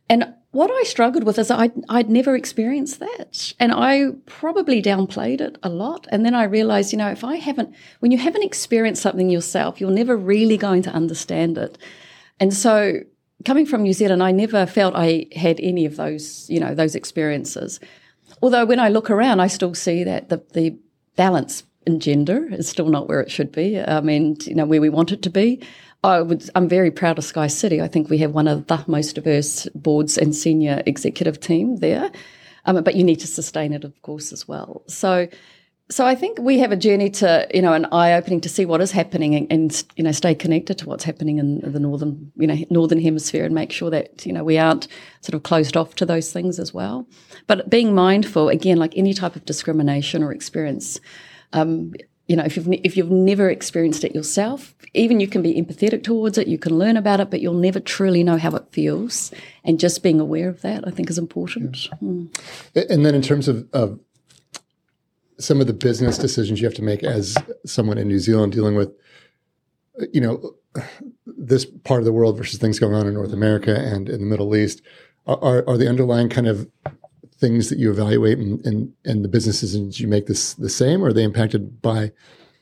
and 0.09 0.33
what 0.53 0.71
I 0.71 0.85
struggled 0.85 1.25
with 1.25 1.39
is 1.39 1.51
I'd, 1.51 1.73
I'd 1.89 2.09
never 2.09 2.35
experienced 2.35 3.01
that. 3.01 3.53
And 3.61 3.73
I 3.73 4.13
probably 4.27 4.81
downplayed 4.81 5.41
it 5.41 5.59
a 5.63 5.69
lot. 5.69 6.07
And 6.11 6.25
then 6.25 6.35
I 6.35 6.45
realized, 6.45 6.93
you 6.93 6.99
know, 6.99 7.11
if 7.11 7.25
I 7.25 7.37
haven't, 7.37 7.75
when 8.01 8.11
you 8.11 8.19
haven't 8.19 8.45
experienced 8.45 9.03
something 9.03 9.29
yourself, 9.29 9.81
you're 9.81 9.91
never 9.91 10.17
really 10.17 10.57
going 10.57 10.83
to 10.83 10.91
understand 10.91 11.59
it. 11.59 11.77
And 12.41 12.55
so 12.55 13.01
coming 13.45 13.67
from 13.67 13.83
New 13.83 13.93
Zealand, 13.93 14.23
I 14.23 14.33
never 14.33 14.67
felt 14.67 14.95
I 14.97 15.27
had 15.35 15.61
any 15.61 15.85
of 15.85 15.97
those, 15.97 16.49
you 16.49 16.61
know, 16.61 16.75
those 16.75 16.95
experiences. 16.95 17.81
Although 18.43 18.65
when 18.65 18.81
I 18.81 18.89
look 18.89 19.11
around, 19.11 19.41
I 19.41 19.47
still 19.49 19.75
see 19.75 20.05
that 20.05 20.29
the, 20.29 20.43
the 20.53 20.77
balance 21.17 21.65
in 21.87 22.01
gender 22.01 22.49
is 22.51 22.69
still 22.69 22.89
not 22.89 23.09
where 23.09 23.21
it 23.21 23.31
should 23.31 23.53
be. 23.53 23.79
Um, 23.79 23.97
I 23.97 24.01
mean, 24.01 24.37
you 24.45 24.55
know, 24.55 24.67
where 24.67 24.81
we 24.81 24.89
want 24.89 25.13
it 25.13 25.23
to 25.23 25.31
be. 25.31 25.63
I 26.07 26.23
would, 26.23 26.49
I'm 26.55 26.69
very 26.69 26.91
proud 26.91 27.19
of 27.19 27.25
Sky 27.25 27.49
City. 27.49 27.83
I 27.83 27.89
think 27.89 28.09
we 28.09 28.19
have 28.19 28.33
one 28.33 28.49
of 28.49 28.67
the 28.67 28.85
most 28.87 29.15
diverse 29.15 29.67
boards 29.75 30.17
and 30.17 30.35
senior 30.35 30.83
executive 30.87 31.41
team 31.41 31.77
there. 31.77 32.11
Um, 32.65 32.83
but 32.83 32.97
you 32.97 33.05
need 33.05 33.21
to 33.21 33.27
sustain 33.27 33.73
it, 33.73 33.85
of 33.85 34.01
course, 34.03 34.33
as 34.33 34.49
well. 34.49 34.83
So, 34.89 35.29
so 35.89 36.05
I 36.05 36.17
think 36.17 36.39
we 36.41 36.59
have 36.59 36.73
a 36.73 36.77
journey 36.77 37.11
to, 37.11 37.47
you 37.55 37.63
know, 37.63 37.73
an 37.73 37.87
eye 37.87 38.13
opening 38.15 38.41
to 38.41 38.49
see 38.49 38.65
what 38.67 38.81
is 38.81 38.91
happening 38.91 39.35
and, 39.37 39.47
and, 39.53 39.85
you 39.97 40.03
know, 40.03 40.13
stay 40.13 40.35
connected 40.35 40.79
to 40.79 40.87
what's 40.87 41.05
happening 41.05 41.39
in 41.39 41.61
the 41.61 41.79
northern, 41.79 42.33
you 42.37 42.47
know, 42.47 42.57
northern 42.71 43.01
hemisphere 43.01 43.45
and 43.45 43.55
make 43.55 43.71
sure 43.71 43.91
that, 43.91 44.27
you 44.27 44.33
know, 44.33 44.43
we 44.43 44.59
aren't 44.59 44.89
sort 45.21 45.35
of 45.35 45.45
closed 45.45 45.77
off 45.77 45.95
to 45.97 46.07
those 46.07 46.33
things 46.33 46.59
as 46.59 46.75
well. 46.75 47.07
But 47.47 47.71
being 47.71 47.95
mindful, 47.95 48.49
again, 48.49 48.79
like 48.79 48.97
any 48.97 49.15
type 49.15 49.37
of 49.37 49.45
discrimination 49.45 50.25
or 50.25 50.33
experience, 50.33 50.99
um, 51.53 51.93
you 52.27 52.35
know, 52.35 52.45
if 52.45 52.57
you've 52.57 52.69
if 52.85 52.97
you've 52.97 53.11
never 53.11 53.49
experienced 53.49 54.03
it 54.03 54.15
yourself, 54.15 54.75
even 54.95 55.21
you 55.21 55.29
can 55.29 55.43
be 55.43 55.55
empathetic 55.55 56.03
towards 56.03 56.39
it, 56.39 56.49
you 56.49 56.59
can 56.59 56.77
learn 56.77 56.97
about 56.97 57.21
it, 57.21 57.31
but 57.31 57.41
you'll 57.41 57.55
never 57.55 57.79
truly 57.79 58.25
know 58.25 58.37
how 58.37 58.55
it 58.57 58.67
feels. 58.71 59.33
And 59.65 59.79
just 59.79 60.03
being 60.03 60.19
aware 60.19 60.49
of 60.49 60.63
that, 60.63 60.87
I 60.87 60.91
think, 60.91 61.09
is 61.09 61.19
important. 61.19 61.87
Yeah. 61.87 61.99
Mm. 62.03 62.91
And 62.91 63.07
then, 63.07 63.15
in 63.15 63.23
terms 63.23 63.47
of, 63.47 63.69
of 63.73 64.01
some 65.39 65.61
of 65.61 65.69
the 65.69 65.73
business 65.73 66.19
decisions 66.19 66.61
you 66.61 66.67
have 66.67 66.75
to 66.75 66.83
make 66.83 67.05
as 67.05 67.37
someone 67.65 67.99
in 67.99 68.09
New 68.09 68.19
Zealand 68.19 68.53
dealing 68.53 68.75
with, 68.75 68.91
you 70.13 70.21
know, 70.21 70.55
this 71.27 71.65
part 71.65 72.01
of 72.01 72.07
the 72.07 72.13
world 72.13 72.37
versus 72.37 72.59
things 72.59 72.79
going 72.79 72.95
on 72.95 73.07
in 73.07 73.15
North 73.15 73.33
America 73.33 73.75
and 73.79 74.09
in 74.09 74.21
the 74.21 74.27
Middle 74.27 74.57
East, 74.57 74.83
are, 75.27 75.65
are 75.69 75.77
the 75.77 75.89
underlying 75.89 76.29
kind 76.29 76.47
of 76.49 76.69
things 77.39 77.69
that 77.69 77.79
you 77.79 77.91
evaluate 77.91 78.39
and, 78.39 78.65
and, 78.65 78.93
and 79.05 79.25
the 79.25 79.29
businesses 79.29 79.73
decisions 79.73 80.01
you 80.01 80.09
make 80.09 80.27
this 80.27 80.55
the 80.55 80.69
same? 80.69 81.03
Or 81.03 81.09
are 81.09 81.13
they 81.13 81.25
impacted 81.25 81.81
by 81.83 82.13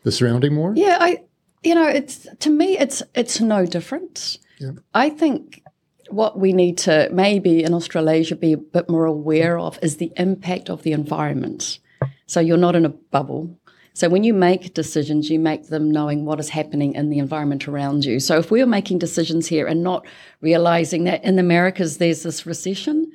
the 0.02 0.12
surrounding 0.12 0.54
more? 0.54 0.72
Yeah, 0.76 0.98
I 1.00 1.22
you 1.62 1.74
know, 1.74 1.86
it's 1.86 2.26
to 2.40 2.50
me 2.50 2.78
it's 2.78 3.02
it's 3.14 3.40
no 3.40 3.66
different. 3.66 4.38
Yeah. 4.58 4.72
I 4.92 5.10
think 5.10 5.62
what 6.10 6.38
we 6.38 6.52
need 6.52 6.78
to 6.78 7.08
maybe 7.12 7.64
in 7.64 7.74
Australasia 7.74 8.36
be 8.36 8.52
a 8.52 8.58
bit 8.58 8.88
more 8.88 9.06
aware 9.06 9.58
of 9.58 9.78
is 9.82 9.96
the 9.96 10.12
impact 10.16 10.68
of 10.70 10.82
the 10.82 10.92
environment. 10.92 11.78
So 12.26 12.40
you're 12.40 12.56
not 12.56 12.76
in 12.76 12.84
a 12.84 12.90
bubble. 12.90 13.58
So 13.94 14.08
when 14.08 14.24
you 14.24 14.34
make 14.34 14.74
decisions, 14.74 15.30
you 15.30 15.38
make 15.38 15.68
them 15.68 15.90
knowing 15.90 16.24
what 16.24 16.40
is 16.40 16.48
happening 16.48 16.94
in 16.94 17.10
the 17.10 17.18
environment 17.18 17.68
around 17.68 18.04
you. 18.04 18.18
So 18.18 18.38
if 18.38 18.50
we're 18.50 18.66
making 18.66 18.98
decisions 18.98 19.46
here 19.46 19.66
and 19.66 19.82
not 19.82 20.04
realizing 20.40 21.04
that 21.04 21.24
in 21.24 21.36
the 21.36 21.40
Americas 21.40 21.98
there's 21.98 22.24
this 22.24 22.44
recession, 22.44 23.10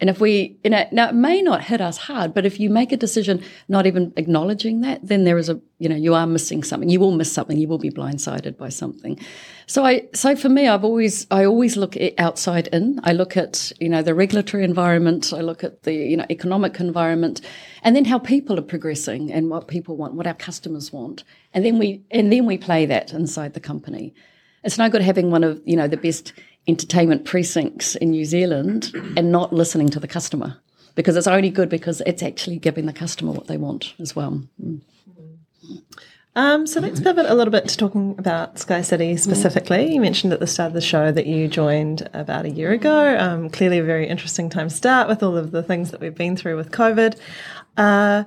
and 0.00 0.08
if 0.08 0.20
we, 0.20 0.58
you 0.64 0.70
know, 0.70 0.86
now 0.92 1.10
it 1.10 1.14
may 1.14 1.42
not 1.42 1.62
hit 1.62 1.80
us 1.80 1.98
hard, 1.98 2.32
but 2.32 2.46
if 2.46 2.58
you 2.58 2.70
make 2.70 2.90
a 2.90 2.96
decision 2.96 3.42
not 3.68 3.86
even 3.86 4.12
acknowledging 4.16 4.80
that, 4.80 5.06
then 5.06 5.24
there 5.24 5.36
is 5.36 5.50
a, 5.50 5.60
you 5.78 5.88
know, 5.88 5.96
you 5.96 6.14
are 6.14 6.26
missing 6.26 6.62
something. 6.62 6.88
You 6.88 7.00
will 7.00 7.12
miss 7.12 7.30
something. 7.30 7.58
You 7.58 7.68
will 7.68 7.78
be 7.78 7.90
blindsided 7.90 8.56
by 8.56 8.70
something. 8.70 9.18
So 9.66 9.84
I, 9.84 10.08
so 10.14 10.34
for 10.34 10.48
me, 10.48 10.68
I've 10.68 10.84
always, 10.84 11.26
I 11.30 11.44
always 11.44 11.76
look 11.76 11.96
outside 12.18 12.68
in. 12.68 12.98
I 13.04 13.12
look 13.12 13.36
at, 13.36 13.72
you 13.78 13.88
know, 13.88 14.02
the 14.02 14.14
regulatory 14.14 14.64
environment. 14.64 15.32
I 15.32 15.42
look 15.42 15.62
at 15.62 15.82
the, 15.82 15.92
you 15.92 16.16
know, 16.16 16.26
economic 16.30 16.80
environment, 16.80 17.42
and 17.82 17.94
then 17.94 18.06
how 18.06 18.18
people 18.18 18.58
are 18.58 18.62
progressing 18.62 19.30
and 19.30 19.50
what 19.50 19.68
people 19.68 19.96
want, 19.96 20.14
what 20.14 20.26
our 20.26 20.34
customers 20.34 20.92
want, 20.92 21.24
and 21.52 21.64
then 21.64 21.78
we, 21.78 22.02
and 22.10 22.32
then 22.32 22.46
we 22.46 22.56
play 22.56 22.86
that 22.86 23.12
inside 23.12 23.54
the 23.54 23.60
company. 23.60 24.14
It's 24.62 24.76
no 24.76 24.90
good 24.90 25.00
having 25.00 25.30
one 25.30 25.42
of, 25.42 25.62
you 25.64 25.76
know, 25.76 25.88
the 25.88 25.96
best 25.96 26.34
entertainment 26.66 27.24
precincts 27.24 27.96
in 27.96 28.10
New 28.10 28.24
Zealand 28.24 28.92
and 29.16 29.32
not 29.32 29.52
listening 29.52 29.88
to 29.90 30.00
the 30.00 30.08
customer 30.08 30.56
because 30.94 31.16
it's 31.16 31.26
only 31.26 31.50
good 31.50 31.68
because 31.68 32.02
it's 32.06 32.22
actually 32.22 32.58
giving 32.58 32.86
the 32.86 32.92
customer 32.92 33.32
what 33.32 33.46
they 33.46 33.56
want 33.56 33.94
as 33.98 34.14
well. 34.14 34.42
Mm. 34.62 34.80
Um, 36.36 36.66
so 36.66 36.80
let's 36.80 37.00
pivot 37.00 37.26
a 37.26 37.34
little 37.34 37.50
bit 37.50 37.68
to 37.68 37.76
talking 37.76 38.14
about 38.16 38.58
Sky 38.58 38.82
City 38.82 39.16
specifically. 39.16 39.92
You 39.92 40.00
mentioned 40.00 40.32
at 40.32 40.38
the 40.38 40.46
start 40.46 40.68
of 40.68 40.74
the 40.74 40.80
show 40.80 41.10
that 41.10 41.26
you 41.26 41.48
joined 41.48 42.08
about 42.12 42.44
a 42.44 42.50
year 42.50 42.70
ago. 42.70 43.18
Um, 43.18 43.50
clearly, 43.50 43.78
a 43.78 43.84
very 43.84 44.06
interesting 44.06 44.48
time 44.48 44.68
to 44.68 44.74
start 44.74 45.08
with 45.08 45.24
all 45.24 45.36
of 45.36 45.50
the 45.50 45.62
things 45.62 45.90
that 45.90 46.00
we've 46.00 46.14
been 46.14 46.36
through 46.36 46.56
with 46.56 46.70
COVID. 46.70 47.18
Uh, 47.76 48.24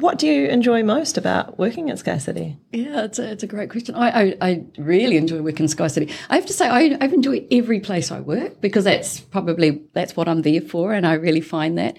what 0.00 0.18
do 0.18 0.26
you 0.26 0.46
enjoy 0.46 0.82
most 0.82 1.16
about 1.16 1.58
working 1.58 1.90
at 1.90 1.98
Sky 1.98 2.18
City? 2.18 2.58
Yeah, 2.72 3.04
it's 3.04 3.18
a, 3.18 3.30
it's 3.30 3.42
a 3.42 3.46
great 3.46 3.70
question. 3.70 3.94
I, 3.94 4.08
I, 4.08 4.36
I 4.40 4.64
really 4.78 5.16
enjoy 5.16 5.40
working 5.40 5.64
in 5.64 5.68
Sky 5.68 5.86
City. 5.86 6.12
I 6.28 6.36
have 6.36 6.46
to 6.46 6.52
say, 6.52 6.68
I, 6.68 6.96
I've 7.00 7.12
enjoyed 7.12 7.46
every 7.50 7.80
place 7.80 8.10
I 8.10 8.20
work 8.20 8.60
because 8.60 8.84
that's 8.84 9.20
probably 9.20 9.82
that's 9.92 10.16
what 10.16 10.28
I'm 10.28 10.42
there 10.42 10.60
for, 10.60 10.92
and 10.92 11.06
I 11.06 11.14
really 11.14 11.40
find 11.40 11.78
that. 11.78 11.96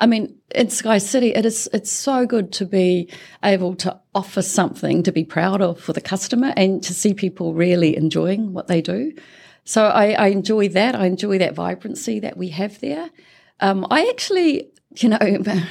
I 0.00 0.06
mean, 0.06 0.36
in 0.54 0.70
Sky 0.70 0.98
City, 0.98 1.34
it 1.34 1.46
is 1.46 1.68
it's 1.72 1.92
so 1.92 2.26
good 2.26 2.52
to 2.54 2.66
be 2.66 3.10
able 3.42 3.74
to 3.76 4.00
offer 4.14 4.42
something 4.42 5.02
to 5.02 5.12
be 5.12 5.24
proud 5.24 5.60
of 5.60 5.80
for 5.80 5.92
the 5.92 6.00
customer 6.00 6.52
and 6.56 6.82
to 6.82 6.94
see 6.94 7.14
people 7.14 7.54
really 7.54 7.96
enjoying 7.96 8.52
what 8.52 8.66
they 8.66 8.80
do. 8.80 9.12
So 9.64 9.86
I, 9.86 10.12
I 10.12 10.26
enjoy 10.28 10.68
that. 10.70 10.94
I 10.94 11.06
enjoy 11.06 11.38
that 11.38 11.54
vibrancy 11.54 12.20
that 12.20 12.36
we 12.36 12.48
have 12.50 12.80
there. 12.80 13.10
Um, 13.60 13.86
I 13.90 14.08
actually, 14.08 14.70
you 14.96 15.10
know. 15.10 15.18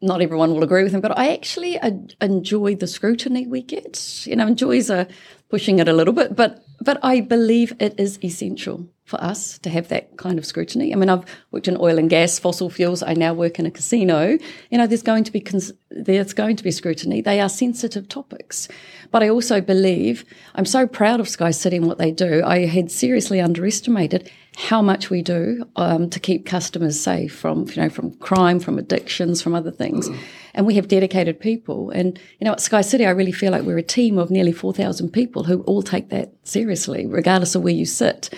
not 0.00 0.22
everyone 0.22 0.52
will 0.52 0.62
agree 0.62 0.82
with 0.82 0.92
him, 0.92 1.00
but 1.00 1.16
I 1.18 1.32
actually 1.32 1.78
enjoy 2.20 2.76
the 2.76 2.86
scrutiny 2.86 3.46
we 3.46 3.62
get. 3.62 4.26
You 4.26 4.36
know, 4.36 4.46
enjoys 4.46 4.90
a 4.90 5.08
pushing 5.48 5.78
it 5.78 5.88
a 5.88 5.92
little 5.92 6.14
bit, 6.14 6.36
but 6.36 6.64
but 6.80 6.98
I 7.02 7.20
believe 7.20 7.74
it 7.78 7.98
is 7.98 8.18
essential 8.22 8.88
for 9.06 9.22
us 9.22 9.56
to 9.60 9.70
have 9.70 9.86
that 9.88 10.16
kind 10.16 10.36
of 10.36 10.44
scrutiny. 10.44 10.92
I 10.92 10.96
mean, 10.96 11.08
I've 11.08 11.24
worked 11.52 11.68
in 11.68 11.76
oil 11.80 11.96
and 11.96 12.10
gas, 12.10 12.40
fossil 12.40 12.68
fuels. 12.68 13.04
I 13.04 13.14
now 13.14 13.32
work 13.32 13.60
in 13.60 13.64
a 13.64 13.70
casino. 13.70 14.36
You 14.70 14.78
know, 14.78 14.88
there's 14.88 15.04
going 15.04 15.22
to 15.24 15.32
be 15.32 15.40
cons- 15.40 15.72
there's 15.90 16.34
going 16.34 16.56
to 16.56 16.64
be 16.64 16.72
scrutiny. 16.72 17.20
They 17.20 17.40
are 17.40 17.48
sensitive 17.48 18.08
topics, 18.08 18.66
but 19.12 19.22
I 19.22 19.28
also 19.28 19.60
believe 19.60 20.24
I'm 20.56 20.64
so 20.64 20.88
proud 20.88 21.20
of 21.20 21.28
Sky 21.28 21.52
City 21.52 21.76
and 21.76 21.86
what 21.86 21.98
they 21.98 22.10
do. 22.10 22.42
I 22.44 22.66
had 22.66 22.90
seriously 22.90 23.40
underestimated 23.40 24.28
how 24.56 24.82
much 24.82 25.08
we 25.08 25.22
do 25.22 25.64
um, 25.76 26.10
to 26.10 26.18
keep 26.18 26.44
customers 26.44 26.98
safe 26.98 27.32
from 27.32 27.66
you 27.68 27.82
know 27.82 27.88
from 27.88 28.10
crime, 28.16 28.58
from 28.58 28.76
addictions, 28.76 29.40
from 29.40 29.54
other 29.54 29.70
things. 29.70 30.10
And 30.52 30.66
we 30.66 30.74
have 30.74 30.88
dedicated 30.88 31.38
people. 31.38 31.90
And 31.90 32.18
you 32.40 32.44
know, 32.44 32.52
at 32.52 32.60
Sky 32.60 32.80
City, 32.80 33.06
I 33.06 33.10
really 33.10 33.32
feel 33.32 33.52
like 33.52 33.62
we're 33.62 33.78
a 33.78 33.84
team 33.84 34.18
of 34.18 34.32
nearly 34.32 34.52
four 34.52 34.72
thousand 34.72 35.10
people 35.10 35.44
who 35.44 35.60
all 35.62 35.82
take 35.82 36.08
that 36.08 36.32
seriously, 36.42 37.06
regardless 37.06 37.54
of 37.54 37.62
where 37.62 37.72
you 37.72 37.86
sit. 37.86 38.34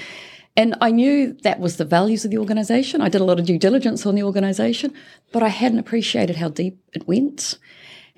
And 0.58 0.74
I 0.80 0.90
knew 0.90 1.34
that 1.44 1.60
was 1.60 1.76
the 1.76 1.84
values 1.84 2.24
of 2.24 2.32
the 2.32 2.38
organisation. 2.38 3.00
I 3.00 3.08
did 3.08 3.20
a 3.20 3.24
lot 3.24 3.38
of 3.38 3.46
due 3.46 3.60
diligence 3.60 4.04
on 4.04 4.16
the 4.16 4.24
organisation, 4.24 4.92
but 5.30 5.40
I 5.40 5.50
hadn't 5.50 5.78
appreciated 5.78 6.34
how 6.34 6.48
deep 6.48 6.80
it 6.92 7.06
went. 7.06 7.58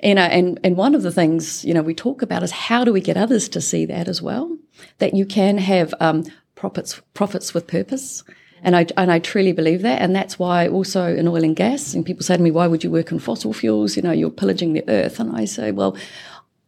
You 0.03 0.15
know, 0.15 0.23
and, 0.23 0.59
and 0.65 0.75
one 0.75 0.95
of 0.95 1.03
the 1.03 1.13
things, 1.13 1.67
you 1.67 1.75
know, 1.75 1.83
we 1.83 1.95
talk 1.95 2.23
about 2.23 2.43
is 2.43 2.51
how 2.51 2.83
do 2.83 2.95
we 2.95 3.03
get 3.03 3.19
others 3.19 3.47
to 3.51 3.61
see 3.61 3.85
that 3.85 4.09
as 4.09 4.23
well? 4.23 4.57
That 5.01 5.13
you 5.13 5.27
can 5.27 5.59
have 5.59 5.93
um, 6.01 6.25
profits 6.55 7.03
profits 7.13 7.53
with 7.53 7.67
purpose. 7.67 8.25
And 8.63 8.75
I, 8.75 8.87
and 8.97 9.13
I 9.13 9.19
truly 9.19 9.53
believe 9.53 9.83
that. 9.83 10.01
And 10.01 10.17
that's 10.17 10.39
why 10.39 10.67
also 10.67 11.15
in 11.15 11.29
oil 11.29 11.45
and 11.45 11.55
gas, 11.55 11.93
and 11.93 12.07
people 12.07 12.23
say 12.23 12.39
to 12.39 12.43
me, 12.43 12.51
why 12.51 12.67
would 12.67 12.83
you 12.83 12.91
work 12.91 13.13
in 13.13 13.19
fossil 13.19 13.53
fuels? 13.53 13.97
You 13.97 14.03
know, 14.03 14.13
you're 14.13 14.31
pillaging 14.31 14.73
the 14.73 14.89
earth. 14.89 15.21
And 15.21 15.37
I 15.37 15.45
say, 15.45 15.73
well, 15.73 15.95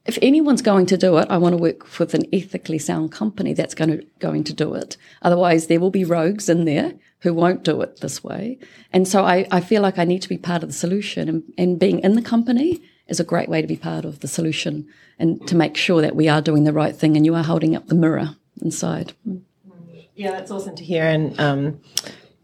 if 0.04 0.18
anyone's 0.20 0.62
going 0.62 0.86
to 0.86 0.96
do 0.96 1.16
it, 1.18 1.28
I 1.30 1.38
want 1.38 1.54
to 1.54 1.62
work 1.62 1.98
with 1.98 2.14
an 2.14 2.24
ethically 2.32 2.78
sound 2.78 3.12
company 3.12 3.54
that's 3.54 3.74
going 3.74 3.90
to 3.90 4.06
going 4.18 4.44
to 4.44 4.52
do 4.52 4.74
it. 4.74 4.96
Otherwise, 5.22 5.66
there 5.66 5.80
will 5.80 5.90
be 5.90 6.04
rogues 6.04 6.48
in 6.48 6.64
there 6.64 6.94
who 7.20 7.32
won't 7.32 7.62
do 7.62 7.80
it 7.82 8.00
this 8.00 8.24
way. 8.24 8.58
And 8.92 9.06
so 9.06 9.24
I, 9.24 9.46
I 9.50 9.60
feel 9.60 9.80
like 9.80 9.98
I 9.98 10.04
need 10.04 10.22
to 10.22 10.28
be 10.28 10.38
part 10.38 10.62
of 10.64 10.68
the 10.68 10.74
solution, 10.74 11.28
and, 11.28 11.42
and 11.56 11.78
being 11.78 12.00
in 12.00 12.14
the 12.14 12.22
company 12.22 12.82
is 13.08 13.20
a 13.20 13.24
great 13.24 13.48
way 13.48 13.60
to 13.60 13.68
be 13.68 13.76
part 13.76 14.04
of 14.04 14.20
the 14.20 14.28
solution 14.28 14.88
and 15.18 15.46
to 15.46 15.54
make 15.54 15.76
sure 15.76 16.00
that 16.02 16.16
we 16.16 16.28
are 16.28 16.40
doing 16.40 16.64
the 16.64 16.72
right 16.72 16.96
thing 16.96 17.16
and 17.16 17.26
you 17.26 17.34
are 17.34 17.44
holding 17.44 17.76
up 17.76 17.86
the 17.86 17.94
mirror 17.94 18.36
inside. 18.60 19.12
Yeah, 20.14 20.32
that's 20.32 20.50
awesome 20.50 20.76
to 20.76 20.84
hear. 20.84 21.04
And 21.04 21.38
um, 21.38 21.80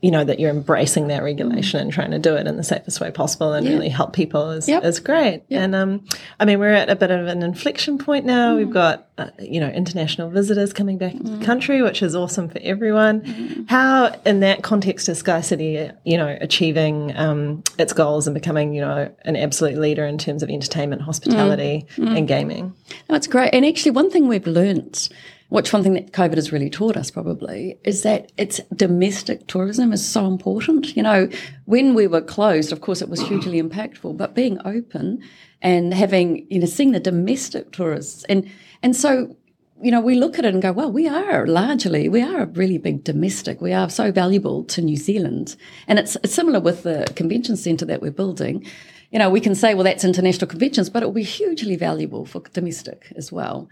you 0.00 0.12
know 0.12 0.22
that 0.22 0.38
you're 0.38 0.50
embracing 0.50 1.08
that 1.08 1.22
regulation 1.22 1.80
and 1.80 1.92
trying 1.92 2.12
to 2.12 2.18
do 2.18 2.36
it 2.36 2.46
in 2.46 2.56
the 2.56 2.62
safest 2.62 3.00
way 3.00 3.10
possible 3.10 3.52
and 3.52 3.66
yeah. 3.66 3.72
really 3.72 3.88
help 3.88 4.12
people 4.12 4.50
is, 4.50 4.68
yep. 4.68 4.84
is 4.84 5.00
great 5.00 5.42
yep. 5.48 5.62
and 5.62 5.74
um, 5.74 6.04
i 6.38 6.44
mean 6.44 6.58
we're 6.58 6.72
at 6.72 6.88
a 6.88 6.94
bit 6.94 7.10
of 7.10 7.26
an 7.26 7.42
inflection 7.42 7.98
point 7.98 8.24
now 8.24 8.54
mm. 8.54 8.58
we've 8.58 8.70
got 8.70 9.08
uh, 9.18 9.30
you 9.40 9.58
know 9.58 9.68
international 9.68 10.30
visitors 10.30 10.72
coming 10.72 10.98
back 10.98 11.12
mm. 11.12 11.20
into 11.20 11.32
the 11.32 11.38
mm. 11.38 11.44
country 11.44 11.82
which 11.82 12.00
is 12.00 12.14
awesome 12.14 12.48
for 12.48 12.60
everyone 12.62 13.22
mm. 13.22 13.68
how 13.68 14.14
in 14.24 14.40
that 14.40 14.62
context 14.62 15.08
is 15.08 15.18
sky 15.18 15.40
city 15.40 15.90
you 16.04 16.16
know 16.16 16.38
achieving 16.40 17.16
um, 17.16 17.62
its 17.78 17.92
goals 17.92 18.28
and 18.28 18.34
becoming 18.34 18.72
you 18.72 18.80
know 18.80 19.12
an 19.22 19.34
absolute 19.34 19.76
leader 19.76 20.06
in 20.06 20.16
terms 20.16 20.44
of 20.44 20.48
entertainment 20.48 21.02
hospitality 21.02 21.86
mm. 21.96 22.04
Mm. 22.04 22.18
and 22.18 22.28
gaming 22.28 22.74
that's 23.08 23.26
great 23.26 23.52
and 23.52 23.66
actually 23.66 23.90
one 23.90 24.10
thing 24.10 24.28
we've 24.28 24.46
learned 24.46 25.08
which 25.48 25.72
one 25.72 25.82
thing 25.82 25.94
that 25.94 26.12
COVID 26.12 26.34
has 26.34 26.52
really 26.52 26.68
taught 26.68 26.96
us 26.96 27.10
probably 27.10 27.78
is 27.82 28.02
that 28.02 28.32
it's 28.36 28.60
domestic 28.74 29.46
tourism 29.46 29.92
is 29.92 30.06
so 30.06 30.26
important. 30.26 30.94
You 30.94 31.02
know, 31.02 31.28
when 31.64 31.94
we 31.94 32.06
were 32.06 32.20
closed, 32.20 32.70
of 32.70 32.82
course, 32.82 33.00
it 33.00 33.08
was 33.08 33.20
hugely 33.20 33.60
impactful, 33.62 34.16
but 34.16 34.34
being 34.34 34.60
open 34.64 35.22
and 35.62 35.94
having, 35.94 36.46
you 36.50 36.60
know, 36.60 36.66
seeing 36.66 36.92
the 36.92 37.00
domestic 37.00 37.72
tourists 37.72 38.24
and, 38.28 38.50
and 38.82 38.94
so, 38.94 39.34
you 39.80 39.90
know, 39.90 40.00
we 40.00 40.16
look 40.16 40.38
at 40.38 40.44
it 40.44 40.52
and 40.52 40.62
go, 40.62 40.72
well, 40.72 40.90
we 40.90 41.08
are 41.08 41.46
largely, 41.46 42.08
we 42.08 42.20
are 42.20 42.42
a 42.42 42.46
really 42.46 42.78
big 42.78 43.04
domestic. 43.04 43.60
We 43.60 43.72
are 43.72 43.88
so 43.88 44.10
valuable 44.10 44.64
to 44.64 44.82
New 44.82 44.96
Zealand. 44.96 45.54
And 45.86 46.00
it's, 46.00 46.16
it's 46.16 46.34
similar 46.34 46.58
with 46.58 46.82
the 46.82 47.10
convention 47.14 47.56
centre 47.56 47.84
that 47.86 48.02
we're 48.02 48.10
building 48.10 48.66
you 49.10 49.18
know, 49.18 49.30
we 49.30 49.40
can 49.40 49.54
say, 49.54 49.72
well, 49.72 49.84
that's 49.84 50.04
international 50.04 50.48
conventions, 50.48 50.90
but 50.90 51.02
it 51.02 51.06
will 51.06 51.14
be 51.14 51.22
hugely 51.22 51.76
valuable 51.76 52.26
for 52.26 52.42
domestic 52.52 53.10
as 53.16 53.32
well. 53.32 53.70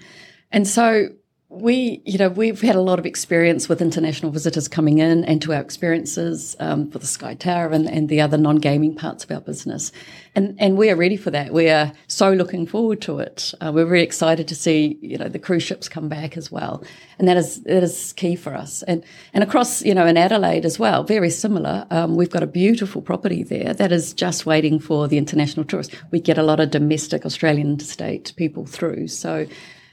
And 0.50 0.66
so 0.66 1.10
we, 1.48 2.02
you 2.04 2.18
know, 2.18 2.28
we've 2.28 2.60
had 2.60 2.74
a 2.74 2.80
lot 2.80 2.98
of 2.98 3.06
experience 3.06 3.68
with 3.68 3.80
international 3.80 4.32
visitors 4.32 4.66
coming 4.66 4.98
in 4.98 5.24
and 5.24 5.40
to 5.42 5.54
our 5.54 5.60
experiences 5.60 6.56
um, 6.58 6.90
for 6.90 6.98
the 6.98 7.06
Sky 7.06 7.34
Tower 7.34 7.68
and, 7.68 7.88
and 7.88 8.08
the 8.08 8.20
other 8.20 8.36
non-gaming 8.36 8.96
parts 8.96 9.22
of 9.22 9.30
our 9.30 9.40
business. 9.40 9.92
And, 10.34 10.56
and 10.58 10.76
we 10.76 10.90
are 10.90 10.96
ready 10.96 11.16
for 11.16 11.30
that. 11.30 11.52
We 11.52 11.68
are 11.68 11.92
so 12.08 12.32
looking 12.32 12.66
forward 12.66 13.00
to 13.02 13.20
it. 13.20 13.54
Uh, 13.60 13.70
we're 13.72 13.86
very 13.86 14.02
excited 14.02 14.48
to 14.48 14.56
see, 14.56 14.98
you 15.00 15.18
know, 15.18 15.28
the 15.28 15.38
cruise 15.38 15.62
ships 15.62 15.88
come 15.88 16.08
back 16.08 16.36
as 16.36 16.50
well. 16.50 16.82
And 17.20 17.28
that 17.28 17.36
is, 17.36 17.62
that 17.62 17.84
is 17.84 18.12
key 18.14 18.34
for 18.34 18.52
us. 18.52 18.82
And, 18.82 19.04
and 19.32 19.44
across, 19.44 19.82
you 19.82 19.94
know, 19.94 20.04
in 20.04 20.16
Adelaide 20.16 20.64
as 20.64 20.80
well, 20.80 21.04
very 21.04 21.30
similar. 21.30 21.86
Um, 21.92 22.16
we've 22.16 22.28
got 22.28 22.42
a 22.42 22.48
beautiful 22.48 23.02
property 23.02 23.44
there 23.44 23.72
that 23.72 23.92
is 23.92 24.12
just 24.12 24.46
waiting 24.46 24.80
for 24.80 25.06
the 25.06 25.16
international 25.16 25.64
tourists. 25.64 25.94
We 26.10 26.18
get 26.18 26.38
a 26.38 26.42
lot 26.42 26.58
of 26.58 26.72
domestic 26.72 27.24
Australian 27.24 27.68
interstate 27.68 28.32
people 28.36 28.66
through. 28.66 29.08
So, 29.08 29.46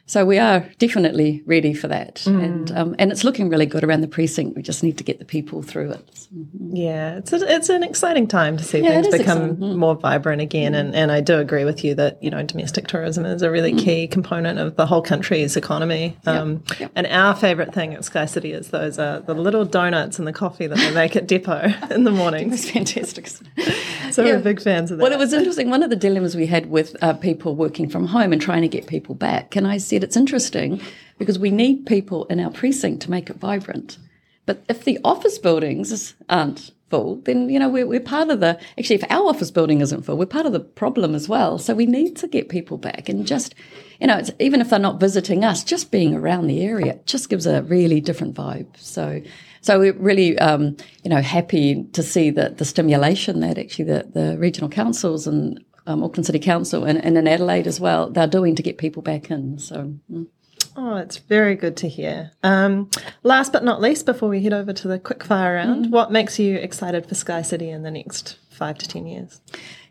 so 0.06 0.26
we 0.26 0.38
are 0.38 0.60
definitely 0.80 1.42
ready 1.46 1.74
for 1.74 1.88
that, 1.88 2.16
mm. 2.26 2.44
and 2.44 2.72
um, 2.72 2.94
and 3.00 3.10
it's 3.10 3.24
looking 3.24 3.48
really 3.48 3.66
good 3.66 3.86
around 3.86 4.02
the 4.02 4.08
precinct. 4.08 4.54
We 4.54 4.62
just 4.62 4.84
need 4.84 4.98
to 4.98 5.04
get 5.04 5.20
the 5.20 5.26
people 5.26 5.62
through 5.62 5.92
it. 5.92 6.28
Mm-hmm. 6.36 6.76
Yeah, 6.76 7.18
it's 7.20 7.32
a, 7.32 7.38
it's 7.56 7.70
an 7.70 7.84
exciting 7.84 8.28
time 8.28 8.58
to 8.58 8.66
see 8.66 8.80
yeah, 8.80 9.02
things 9.02 9.18
become 9.18 9.56
mm. 9.56 9.78
more 9.78 9.96
vibrant 9.96 10.42
again, 10.42 10.74
mm. 10.74 10.80
and 10.80 10.94
and 10.94 11.10
I 11.10 11.22
do 11.22 11.40
agree 11.40 11.64
with 11.64 11.86
you 11.86 11.96
that 11.96 12.22
you 12.22 12.30
know 12.30 12.44
domestic 12.44 12.88
tourism 12.88 13.26
is 13.26 13.42
a 13.42 13.50
really 13.50 13.72
mm. 13.72 13.80
key 13.80 14.08
component 14.08 14.60
of 14.60 14.76
the 14.76 14.86
whole 14.86 15.02
country's 15.02 15.56
economy. 15.56 16.18
Um, 16.26 16.64
yep. 16.72 16.80
Yep. 16.82 16.92
And 16.96 17.08
our 17.08 17.34
favourite 17.34 17.74
thing 17.74 17.94
at 17.94 18.04
Sky 18.04 18.26
City 18.26 18.52
is 18.52 18.72
those 18.72 19.00
uh, 19.00 19.22
the 19.26 19.34
little 19.34 19.64
donuts 19.64 20.20
and 20.20 20.28
the 20.28 20.34
coffee 20.34 20.68
that 20.68 20.78
they 20.78 20.94
make 20.94 21.16
at 21.16 21.28
Depot 21.28 21.74
in 21.92 22.04
the 22.04 22.12
morning. 22.12 22.52
It's 22.52 22.70
fantastic. 22.70 23.28
so 23.28 24.22
yeah. 24.22 24.34
we're 24.34 24.40
big 24.40 24.62
fans 24.62 24.92
of 24.92 24.98
that. 24.98 25.04
Well, 25.04 25.14
it 25.14 25.18
was 25.18 25.32
interesting. 25.32 25.70
One 25.70 25.82
of 25.82 25.90
the 25.90 25.96
dilemmas 25.96 26.36
we 26.36 26.48
had 26.48 26.66
with 26.66 27.02
uh, 27.02 27.14
people 27.14 27.56
working 27.56 27.90
from 27.90 28.08
home 28.08 28.34
and 28.34 28.42
trying 28.42 28.64
to 28.64 28.68
get 28.68 28.86
people 28.86 29.16
back, 29.16 29.56
and 29.56 29.66
I 29.66 29.78
said 29.78 29.93
it's 30.02 30.18
interesting 30.18 30.82
because 31.20 31.38
we 31.38 31.52
need 31.52 31.86
people 31.86 32.26
in 32.26 32.40
our 32.40 32.50
precinct 32.50 33.02
to 33.04 33.12
make 33.12 33.30
it 33.30 33.36
vibrant. 33.36 33.98
But 34.46 34.64
if 34.68 34.84
the 34.84 35.00
office 35.04 35.38
buildings 35.38 36.16
aren't 36.30 36.72
full, 36.90 37.18
then 37.24 37.50
you 37.50 37.60
know 37.60 37.70
we're, 37.70 37.88
we're 37.88 38.00
part 38.00 38.30
of 38.30 38.40
the. 38.40 38.60
Actually, 38.78 38.98
if 38.98 39.12
our 39.12 39.28
office 39.30 39.52
building 39.52 39.82
isn't 39.82 40.04
full, 40.04 40.18
we're 40.18 40.26
part 40.26 40.46
of 40.46 40.54
the 40.54 40.60
problem 40.60 41.16
as 41.16 41.30
well. 41.30 41.58
So 41.58 41.74
we 41.74 41.86
need 41.86 42.16
to 42.18 42.28
get 42.28 42.50
people 42.50 42.78
back 42.78 43.08
and 43.08 43.26
just, 43.26 43.56
you 44.02 44.08
know, 44.08 44.22
even 44.40 44.62
if 44.62 44.70
they're 44.70 44.80
not 44.80 45.00
visiting 45.00 45.44
us, 45.44 45.64
just 45.64 45.92
being 45.92 46.14
around 46.14 46.48
the 46.48 46.62
area 46.64 47.00
just 47.06 47.30
gives 47.30 47.46
a 47.46 47.62
really 47.64 48.02
different 48.02 48.36
vibe. 48.36 48.68
So. 48.78 49.22
So 49.62 49.80
we're 49.80 49.94
really, 49.94 50.38
um, 50.40 50.76
you 51.06 51.10
know, 51.10 51.22
happy 51.22 51.86
to 51.94 52.04
see 52.04 52.32
that 52.32 52.58
the 52.58 52.66
stimulation 52.66 53.40
that 53.40 53.58
actually 53.58 53.86
the, 53.86 54.06
the 54.14 54.38
regional 54.38 54.70
councils 54.70 55.26
and 55.26 55.64
um, 55.86 56.04
Auckland 56.04 56.26
City 56.26 56.40
Council 56.40 56.86
and, 56.86 57.04
and 57.04 57.18
in 57.18 57.28
Adelaide 57.28 57.68
as 57.68 57.80
well, 57.80 58.10
they're 58.10 58.28
doing 58.28 58.56
to 58.56 58.64
get 58.64 58.78
people 58.78 59.02
back 59.02 59.30
in. 59.30 59.60
So. 59.60 59.94
Mm. 60.12 60.28
Oh, 60.76 60.96
it's 60.96 61.18
very 61.18 61.56
good 61.56 61.78
to 61.78 61.88
hear. 61.88 62.32
Um, 62.42 62.90
last 63.22 63.54
but 63.54 63.64
not 63.64 63.80
least, 63.80 64.06
before 64.06 64.30
we 64.30 64.42
head 64.42 64.54
over 64.54 64.74
to 64.74 64.88
the 64.88 64.98
quick 64.98 65.24
fire 65.24 65.56
round, 65.56 65.86
mm. 65.86 65.90
what 65.92 66.12
makes 66.12 66.40
you 66.40 66.56
excited 66.56 67.06
for 67.06 67.14
Sky 67.16 67.44
City 67.44 67.70
in 67.70 67.84
the 67.84 67.92
next 67.92 68.38
five 68.50 68.78
to 68.80 68.88
10 68.88 69.06
years? 69.06 69.40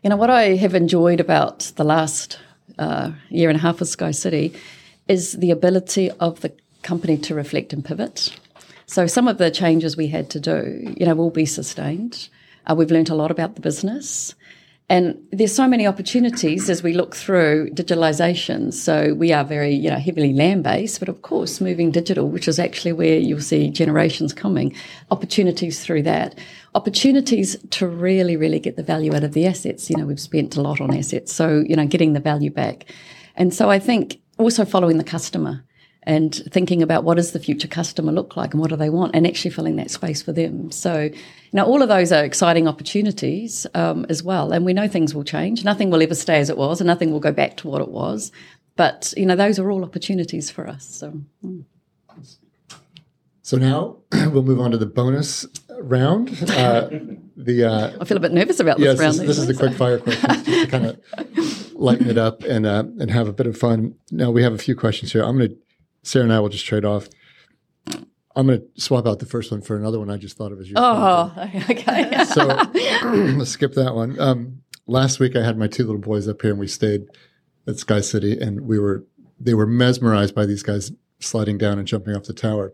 You 0.01 0.09
know, 0.09 0.17
what 0.17 0.29
I 0.29 0.55
have 0.55 0.75
enjoyed 0.75 1.21
about 1.21 1.71
the 1.77 1.85
last 1.85 2.39
uh, 2.77 3.11
year 3.29 3.49
and 3.49 3.57
a 3.57 3.61
half 3.61 3.79
of 3.79 3.87
Sky 3.87 4.11
City 4.11 4.53
is 5.07 5.33
the 5.33 5.51
ability 5.51 6.11
of 6.11 6.41
the 6.41 6.51
company 6.81 7.17
to 7.17 7.35
reflect 7.35 7.71
and 7.71 7.83
pivot. 7.83 8.37
So 8.85 9.07
some 9.07 9.27
of 9.27 9.37
the 9.37 9.51
changes 9.51 9.95
we 9.95 10.07
had 10.07 10.29
to 10.31 10.39
do, 10.39 10.93
you 10.97 11.05
know, 11.05 11.15
will 11.15 11.31
be 11.31 11.45
sustained. 11.45 12.29
Uh, 12.65 12.75
we've 12.75 12.91
learned 12.91 13.09
a 13.09 13.15
lot 13.15 13.31
about 13.31 13.55
the 13.55 13.61
business. 13.61 14.35
And 14.89 15.17
there's 15.31 15.55
so 15.55 15.67
many 15.67 15.87
opportunities 15.87 16.69
as 16.69 16.83
we 16.83 16.93
look 16.93 17.15
through 17.15 17.69
digitalization. 17.69 18.73
So 18.73 19.13
we 19.13 19.31
are 19.31 19.43
very, 19.43 19.73
you 19.73 19.89
know, 19.89 19.97
heavily 19.97 20.33
land 20.33 20.63
based, 20.63 20.99
but 20.99 21.07
of 21.07 21.21
course 21.21 21.61
moving 21.61 21.89
digital, 21.89 22.27
which 22.27 22.47
is 22.47 22.59
actually 22.59 22.91
where 22.91 23.17
you'll 23.17 23.39
see 23.39 23.69
generations 23.69 24.33
coming, 24.33 24.75
opportunities 25.09 25.83
through 25.83 26.03
that. 26.03 26.37
Opportunities 26.75 27.55
to 27.71 27.87
really, 27.87 28.35
really 28.35 28.59
get 28.59 28.75
the 28.75 28.83
value 28.83 29.15
out 29.15 29.23
of 29.23 29.33
the 29.33 29.47
assets. 29.47 29.89
You 29.89 29.97
know, 29.97 30.05
we've 30.05 30.19
spent 30.19 30.57
a 30.57 30.61
lot 30.61 30.81
on 30.81 30.93
assets. 30.93 31.33
So, 31.33 31.63
you 31.65 31.75
know, 31.75 31.87
getting 31.87 32.13
the 32.13 32.19
value 32.19 32.51
back. 32.51 32.85
And 33.35 33.53
so 33.53 33.69
I 33.69 33.79
think 33.79 34.19
also 34.37 34.65
following 34.65 34.97
the 34.97 35.03
customer 35.03 35.63
and 36.05 36.35
thinking 36.51 36.81
about 36.81 37.03
what 37.03 37.15
does 37.15 37.31
the 37.31 37.39
future 37.39 37.67
customer 37.67 38.11
look 38.11 38.35
like 38.35 38.53
and 38.53 38.61
what 38.61 38.69
do 38.69 38.75
they 38.75 38.89
want 38.89 39.15
and 39.15 39.25
actually 39.25 39.51
filling 39.51 39.77
that 39.77 39.91
space 39.91 40.21
for 40.21 40.31
them. 40.31 40.71
So, 40.71 41.03
you 41.03 41.13
know, 41.53 41.65
all 41.65 41.81
of 41.81 41.89
those 41.89 42.11
are 42.11 42.23
exciting 42.23 42.67
opportunities 42.67 43.65
um, 43.73 44.05
as 44.09 44.21
well. 44.21 44.51
And 44.51 44.65
we 44.65 44.73
know 44.73 44.87
things 44.87 45.15
will 45.15 45.23
change. 45.23 45.63
Nothing 45.63 45.89
will 45.89 46.01
ever 46.01 46.15
stay 46.15 46.39
as 46.39 46.49
it 46.49 46.57
was 46.57 46.81
and 46.81 46.87
nothing 46.87 47.11
will 47.11 47.19
go 47.19 47.31
back 47.31 47.57
to 47.57 47.67
what 47.67 47.81
it 47.81 47.89
was. 47.89 48.31
But, 48.75 49.13
you 49.15 49.25
know, 49.25 49.35
those 49.35 49.59
are 49.59 49.69
all 49.71 49.83
opportunities 49.83 50.49
for 50.49 50.67
us. 50.67 50.85
So, 50.85 51.21
mm. 51.43 51.63
so 53.41 53.57
now 53.57 53.97
we'll 54.11 54.43
move 54.43 54.59
on 54.59 54.71
to 54.71 54.77
the 54.77 54.85
bonus 54.85 55.45
round. 55.83 56.29
Uh, 56.49 56.89
the 57.37 57.63
uh, 57.65 57.97
I 57.99 58.05
feel 58.05 58.17
a 58.17 58.19
bit 58.19 58.31
nervous 58.31 58.59
about 58.59 58.77
this 58.77 58.85
yes, 58.85 58.99
round. 58.99 59.15
This, 59.15 59.27
this 59.27 59.37
is 59.37 59.47
the 59.47 59.53
quick 59.53 59.73
fire 59.73 59.99
questions 59.99 60.43
just 60.43 60.45
to 60.45 60.67
kind 60.67 60.85
of 60.85 61.73
lighten 61.73 62.09
it 62.09 62.17
up 62.17 62.43
and 62.43 62.65
uh, 62.65 62.83
and 62.99 63.11
have 63.11 63.27
a 63.27 63.33
bit 63.33 63.47
of 63.47 63.57
fun. 63.57 63.95
Now 64.11 64.31
we 64.31 64.43
have 64.43 64.53
a 64.53 64.57
few 64.57 64.75
questions 64.75 65.11
here. 65.11 65.23
I'm 65.23 65.37
going 65.37 65.49
to 65.49 65.57
Sarah 66.03 66.23
and 66.23 66.33
I 66.33 66.39
will 66.39 66.49
just 66.49 66.65
trade 66.65 66.85
off. 66.85 67.09
I'm 68.35 68.47
going 68.47 68.59
to 68.59 68.81
swap 68.81 69.05
out 69.05 69.19
the 69.19 69.25
first 69.25 69.51
one 69.51 69.61
for 69.61 69.75
another 69.75 69.99
one 69.99 70.09
I 70.09 70.17
just 70.17 70.37
thought 70.37 70.51
of 70.51 70.59
as 70.59 70.69
your. 70.69 70.77
Oh, 70.79 71.33
okay. 71.69 72.23
so 72.25 72.45
let's 73.37 73.51
skip 73.51 73.73
that 73.73 73.93
one. 73.93 74.19
Um, 74.19 74.63
last 74.87 75.19
week 75.19 75.35
I 75.35 75.43
had 75.43 75.57
my 75.57 75.67
two 75.67 75.83
little 75.83 76.01
boys 76.01 76.27
up 76.27 76.41
here 76.41 76.51
and 76.51 76.59
we 76.59 76.67
stayed 76.67 77.05
at 77.67 77.77
Sky 77.77 78.01
City 78.01 78.39
and 78.39 78.61
we 78.61 78.79
were 78.79 79.05
they 79.39 79.53
were 79.53 79.67
mesmerized 79.67 80.33
by 80.33 80.45
these 80.45 80.63
guys 80.63 80.91
sliding 81.19 81.57
down 81.57 81.77
and 81.77 81.87
jumping 81.87 82.15
off 82.15 82.23
the 82.23 82.33
tower. 82.33 82.73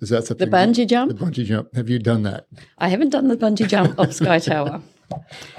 Is 0.00 0.08
that 0.10 0.24
something? 0.24 0.50
The 0.50 0.56
bungee 0.56 0.86
jump. 0.88 1.16
The 1.16 1.24
bungee 1.24 1.44
jump. 1.44 1.74
Have 1.74 1.88
you 1.88 1.98
done 1.98 2.24
that? 2.24 2.46
I 2.78 2.88
haven't 2.88 3.10
done 3.10 3.28
the 3.28 3.36
bungee 3.36 3.68
jump 3.68 3.98
off 3.98 4.12
Sky 4.12 4.38
Tower. 4.38 4.82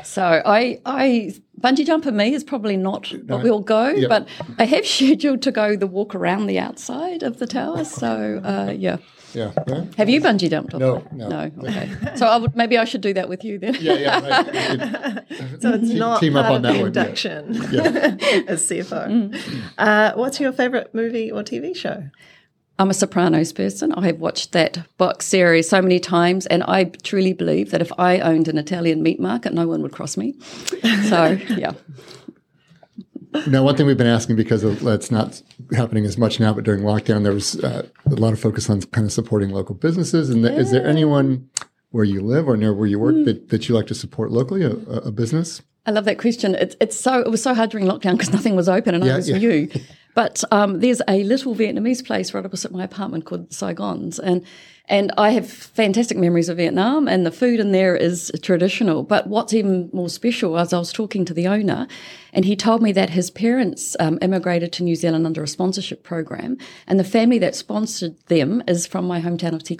So 0.03 0.41
I, 0.45 0.79
I 0.85 1.33
bungee 1.59 1.85
jump 1.85 2.03
for 2.03 2.11
me 2.11 2.33
is 2.33 2.43
probably 2.43 2.77
not 2.77 3.11
no, 3.11 3.35
what 3.35 3.43
we'll 3.43 3.59
go, 3.61 3.87
yep. 3.89 4.09
but 4.09 4.27
I 4.59 4.65
have 4.65 4.85
scheduled 4.87 5.41
to 5.43 5.51
go 5.51 5.75
the 5.75 5.87
walk 5.87 6.15
around 6.15 6.47
the 6.47 6.59
outside 6.59 7.23
of 7.23 7.39
the 7.39 7.47
tower. 7.47 7.83
So 7.85 8.41
uh, 8.43 8.71
yeah. 8.71 8.97
Yeah. 9.33 9.51
yeah. 9.67 9.85
Have 9.97 10.09
you 10.09 10.21
bungee 10.21 10.49
jumped? 10.49 10.73
No, 10.73 11.03
no, 11.11 11.27
no. 11.27 11.51
Okay. 11.63 11.89
so 12.15 12.27
I 12.27 12.37
would 12.37 12.55
maybe 12.55 12.77
I 12.77 12.85
should 12.85 13.01
do 13.01 13.13
that 13.15 13.29
with 13.29 13.43
you 13.43 13.57
then. 13.57 13.75
Yeah, 13.79 13.93
yeah. 13.93 14.19
Right. 14.19 15.25
so 15.59 15.73
it's 15.73 15.89
team, 15.89 15.97
not 15.97 16.19
team 16.19 16.33
part 16.33 16.45
up 16.45 16.51
on 16.51 16.65
of 16.65 16.73
the 16.73 16.85
induction 16.85 17.53
yeah. 17.71 18.15
as 18.47 18.61
CFO. 18.69 19.07
Mm. 19.07 19.61
Uh, 19.77 20.13
what's 20.15 20.39
your 20.39 20.51
favourite 20.51 20.93
movie 20.93 21.31
or 21.31 21.41
TV 21.41 21.75
show? 21.75 22.03
I'm 22.79 22.89
a 22.89 22.93
Sopranos 22.93 23.53
person. 23.53 23.93
I 23.93 24.07
have 24.07 24.19
watched 24.19 24.51
that 24.53 24.79
box 24.97 25.27
series 25.27 25.69
so 25.69 25.81
many 25.81 25.99
times, 25.99 26.47
and 26.47 26.63
I 26.63 26.85
truly 26.85 27.33
believe 27.33 27.71
that 27.71 27.81
if 27.81 27.91
I 27.99 28.19
owned 28.19 28.47
an 28.47 28.57
Italian 28.57 29.03
meat 29.03 29.19
market, 29.19 29.53
no 29.53 29.67
one 29.67 29.81
would 29.83 29.91
cross 29.91 30.17
me. 30.17 30.33
So, 31.07 31.37
yeah. 31.49 31.73
now, 33.47 33.63
one 33.63 33.75
thing 33.75 33.85
we've 33.85 33.97
been 33.97 34.07
asking 34.07 34.37
because 34.37 34.63
of, 34.63 34.85
it's 34.87 35.11
not 35.11 35.41
happening 35.75 36.05
as 36.05 36.17
much 36.17 36.39
now, 36.39 36.51
but 36.51 36.63
during 36.63 36.81
lockdown, 36.81 37.23
there 37.23 37.33
was 37.33 37.63
uh, 37.63 37.87
a 38.07 38.15
lot 38.15 38.33
of 38.33 38.39
focus 38.39 38.69
on 38.69 38.81
kind 38.81 39.05
of 39.05 39.13
supporting 39.13 39.51
local 39.51 39.75
businesses. 39.75 40.31
And 40.31 40.43
is 40.43 40.71
there 40.71 40.85
anyone 40.85 41.49
where 41.91 42.03
you 42.03 42.21
live 42.21 42.47
or 42.47 42.57
near 42.57 42.73
where 42.73 42.87
you 42.87 42.97
work 42.97 43.23
that, 43.25 43.49
that 43.49 43.69
you 43.69 43.75
like 43.75 43.85
to 43.87 43.95
support 43.95 44.31
locally, 44.31 44.63
a, 44.63 44.71
a 44.71 45.11
business? 45.11 45.61
I 45.85 45.91
love 45.91 46.05
that 46.05 46.17
question. 46.17 46.55
It's 46.55 46.75
it's 46.79 46.97
so 46.97 47.19
it 47.19 47.29
was 47.29 47.43
so 47.43 47.53
hard 47.53 47.69
during 47.69 47.85
lockdown 47.85 48.13
because 48.13 48.31
nothing 48.31 48.55
was 48.55 48.69
open 48.69 48.95
and 48.95 49.03
yeah, 49.03 49.13
I 49.13 49.15
was 49.17 49.29
yeah. 49.29 49.37
new. 49.37 49.69
But 50.15 50.43
um, 50.51 50.79
there's 50.79 51.01
a 51.07 51.23
little 51.23 51.55
Vietnamese 51.55 52.05
place 52.05 52.33
right 52.33 52.45
opposite 52.45 52.71
my 52.71 52.83
apartment 52.83 53.25
called 53.25 53.51
Saigon's, 53.51 54.19
and 54.19 54.45
and 54.89 55.13
I 55.17 55.29
have 55.29 55.49
fantastic 55.49 56.17
memories 56.17 56.49
of 56.49 56.57
Vietnam, 56.57 57.07
and 57.07 57.25
the 57.25 57.31
food 57.31 57.61
in 57.61 57.71
there 57.71 57.95
is 57.95 58.31
traditional. 58.41 59.03
But 59.03 59.27
what's 59.27 59.53
even 59.53 59.89
more 59.93 60.09
special 60.09 60.51
was 60.51 60.73
I 60.73 60.79
was 60.79 60.91
talking 60.91 61.23
to 61.25 61.33
the 61.33 61.47
owner, 61.47 61.87
and 62.33 62.43
he 62.43 62.57
told 62.57 62.81
me 62.81 62.91
that 62.91 63.11
his 63.11 63.31
parents 63.31 63.95
um, 63.99 64.19
immigrated 64.21 64.73
to 64.73 64.83
New 64.83 64.95
Zealand 64.95 65.25
under 65.25 65.41
a 65.41 65.47
sponsorship 65.47 66.03
program, 66.03 66.57
and 66.85 66.99
the 66.99 67.05
family 67.05 67.39
that 67.39 67.55
sponsored 67.55 68.17
them 68.27 68.61
is 68.67 68.85
from 68.85 69.05
my 69.05 69.21
hometown 69.21 69.53
of 69.53 69.63
Te 69.63 69.77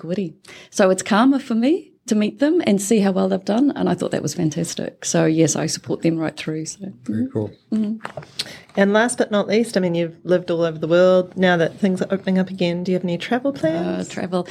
So 0.70 0.90
it's 0.90 1.04
karma 1.04 1.40
for 1.40 1.56
me 1.56 1.93
to 2.08 2.16
meet 2.16 2.40
them 2.40 2.62
and 2.68 2.82
see 2.82 3.00
how 3.00 3.12
well 3.12 3.30
they've 3.30 3.44
done. 3.44 3.72
And 3.72 3.88
I 3.88 3.94
thought 3.94 4.12
that 4.12 4.22
was 4.22 4.34
fantastic. 4.34 5.06
So 5.06 5.26
yes, 5.26 5.56
I 5.56 5.68
support 5.68 6.02
them 6.02 6.18
right 6.18 6.36
through. 6.36 6.66
So 6.66 6.92
very 7.04 7.28
cool. 7.32 7.52
Mm-hmm. 7.72 8.06
And 8.76 8.92
last 8.92 9.18
but 9.18 9.32
not 9.32 9.48
least, 9.48 9.78
I 9.78 9.80
mean, 9.80 9.96
you've 9.96 10.18
lived 10.24 10.52
all 10.52 10.64
over 10.64 10.78
the 10.78 10.88
world. 10.88 11.38
Now 11.38 11.56
that 11.58 11.80
things 11.80 12.02
are 12.02 12.08
opening 12.12 12.40
up 12.40 12.50
again, 12.50 12.84
do 12.84 12.92
you 12.92 12.98
have 12.98 13.06
any 13.06 13.18
travel 13.18 13.54
plans? 13.54 14.10
Uh, 14.10 14.14
travel. 14.14 14.48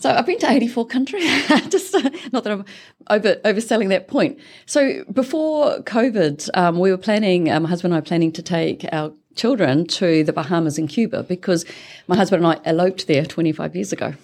So 0.00 0.10
I've 0.10 0.26
been 0.26 0.38
to 0.38 0.50
84 0.50 0.86
countries. 0.86 1.24
Just 1.68 1.94
uh, 1.94 2.10
not 2.32 2.44
that 2.44 2.52
I'm 2.52 2.64
over 3.08 3.36
overselling 3.36 3.88
that 3.90 4.08
point. 4.08 4.38
So 4.66 5.04
before 5.04 5.78
COVID, 5.80 6.48
um, 6.54 6.78
we 6.78 6.90
were 6.90 6.98
planning. 6.98 7.50
Um, 7.50 7.64
my 7.64 7.68
husband 7.68 7.92
and 7.92 7.98
I 7.98 8.00
were 8.00 8.06
planning 8.06 8.32
to 8.32 8.42
take 8.42 8.86
our 8.92 9.12
children 9.34 9.86
to 9.86 10.24
the 10.24 10.32
Bahamas 10.32 10.78
and 10.78 10.88
Cuba 10.88 11.22
because 11.22 11.64
my 12.06 12.16
husband 12.16 12.44
and 12.44 12.54
I 12.54 12.60
eloped 12.68 13.06
there 13.06 13.24
25 13.24 13.74
years 13.74 13.92
ago. 13.92 14.14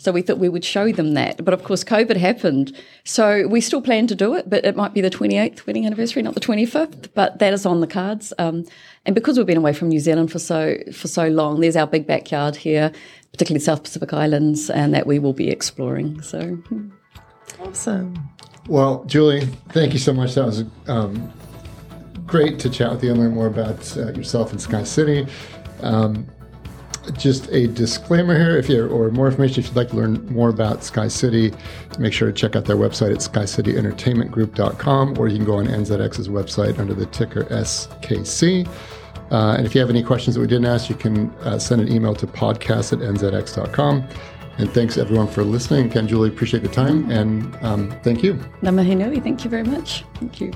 So 0.00 0.12
we 0.12 0.22
thought 0.22 0.38
we 0.38 0.48
would 0.48 0.64
show 0.64 0.90
them 0.92 1.12
that. 1.12 1.44
But 1.44 1.52
of 1.52 1.62
course, 1.62 1.84
COVID 1.84 2.16
happened. 2.16 2.74
So 3.04 3.46
we 3.46 3.60
still 3.60 3.82
plan 3.82 4.06
to 4.06 4.14
do 4.14 4.34
it, 4.34 4.48
but 4.48 4.64
it 4.64 4.74
might 4.74 4.94
be 4.94 5.02
the 5.02 5.10
28th 5.10 5.66
wedding 5.66 5.84
anniversary, 5.84 6.22
not 6.22 6.32
the 6.32 6.40
25th. 6.40 7.10
But 7.12 7.38
that 7.38 7.52
is 7.52 7.66
on 7.66 7.82
the 7.82 7.86
cards. 7.86 8.32
Um, 8.38 8.64
and 9.04 9.14
because 9.14 9.36
we've 9.36 9.46
been 9.46 9.58
away 9.58 9.74
from 9.74 9.90
New 9.90 10.00
Zealand 10.00 10.32
for 10.32 10.38
so 10.38 10.78
for 10.90 11.06
so 11.06 11.28
long, 11.28 11.60
there's 11.60 11.76
our 11.76 11.86
big 11.86 12.06
backyard 12.06 12.56
here, 12.56 12.90
particularly 13.32 13.62
South 13.62 13.82
Pacific 13.82 14.14
Islands, 14.14 14.70
and 14.70 14.94
that 14.94 15.06
we 15.06 15.18
will 15.18 15.34
be 15.34 15.50
exploring. 15.50 16.22
So 16.22 16.40
hmm. 16.40 16.88
awesome. 17.60 18.14
Well, 18.68 19.04
Julie, 19.04 19.44
thank 19.68 19.92
you 19.92 19.98
so 19.98 20.14
much. 20.14 20.34
That 20.34 20.46
was 20.46 20.64
um, 20.86 21.30
great 22.24 22.58
to 22.60 22.70
chat 22.70 22.90
with 22.90 23.04
you 23.04 23.10
and 23.10 23.20
learn 23.20 23.34
more 23.34 23.48
about 23.48 23.94
uh, 23.98 24.12
yourself 24.12 24.50
and 24.50 24.62
Sky 24.62 24.82
City. 24.82 25.26
Um, 25.82 26.26
just 27.12 27.48
a 27.50 27.66
disclaimer 27.68 28.36
here 28.36 28.56
if 28.56 28.68
you 28.68 28.86
or 28.88 29.10
more 29.10 29.26
information 29.26 29.60
if 29.60 29.68
you'd 29.68 29.76
like 29.76 29.88
to 29.88 29.96
learn 29.96 30.24
more 30.26 30.48
about 30.48 30.84
sky 30.84 31.08
city 31.08 31.52
make 31.98 32.12
sure 32.12 32.30
to 32.30 32.34
check 32.34 32.56
out 32.56 32.64
their 32.64 32.76
website 32.76 33.12
at 33.12 33.18
skycityentertainmentgroup.com 33.18 35.18
or 35.18 35.28
you 35.28 35.36
can 35.36 35.46
go 35.46 35.56
on 35.56 35.66
nzx's 35.66 36.28
website 36.28 36.78
under 36.78 36.94
the 36.94 37.06
ticker 37.06 37.44
skc 37.44 38.66
uh, 39.30 39.54
and 39.56 39.66
if 39.66 39.74
you 39.74 39.80
have 39.80 39.90
any 39.90 40.02
questions 40.02 40.34
that 40.34 40.40
we 40.40 40.46
didn't 40.46 40.66
ask 40.66 40.88
you 40.88 40.96
can 40.96 41.30
uh, 41.40 41.58
send 41.58 41.80
an 41.80 41.92
email 41.92 42.14
to 42.14 42.26
podcast 42.26 42.92
at 42.92 42.98
nzx.com 42.98 44.06
and 44.58 44.70
thanks 44.72 44.98
everyone 44.98 45.26
for 45.26 45.42
listening. 45.42 45.86
Again 45.86 46.06
julie 46.06 46.28
appreciate 46.28 46.62
the 46.62 46.68
time 46.68 47.10
and 47.10 47.56
um, 47.62 47.90
thank 48.02 48.22
you. 48.22 48.34
Ngā 48.62 48.74
mihi 48.74 48.94
nui 48.94 49.20
thank 49.20 49.44
you 49.44 49.50
very 49.50 49.64
much. 49.64 50.04
Thank 50.18 50.40
you 50.40 50.52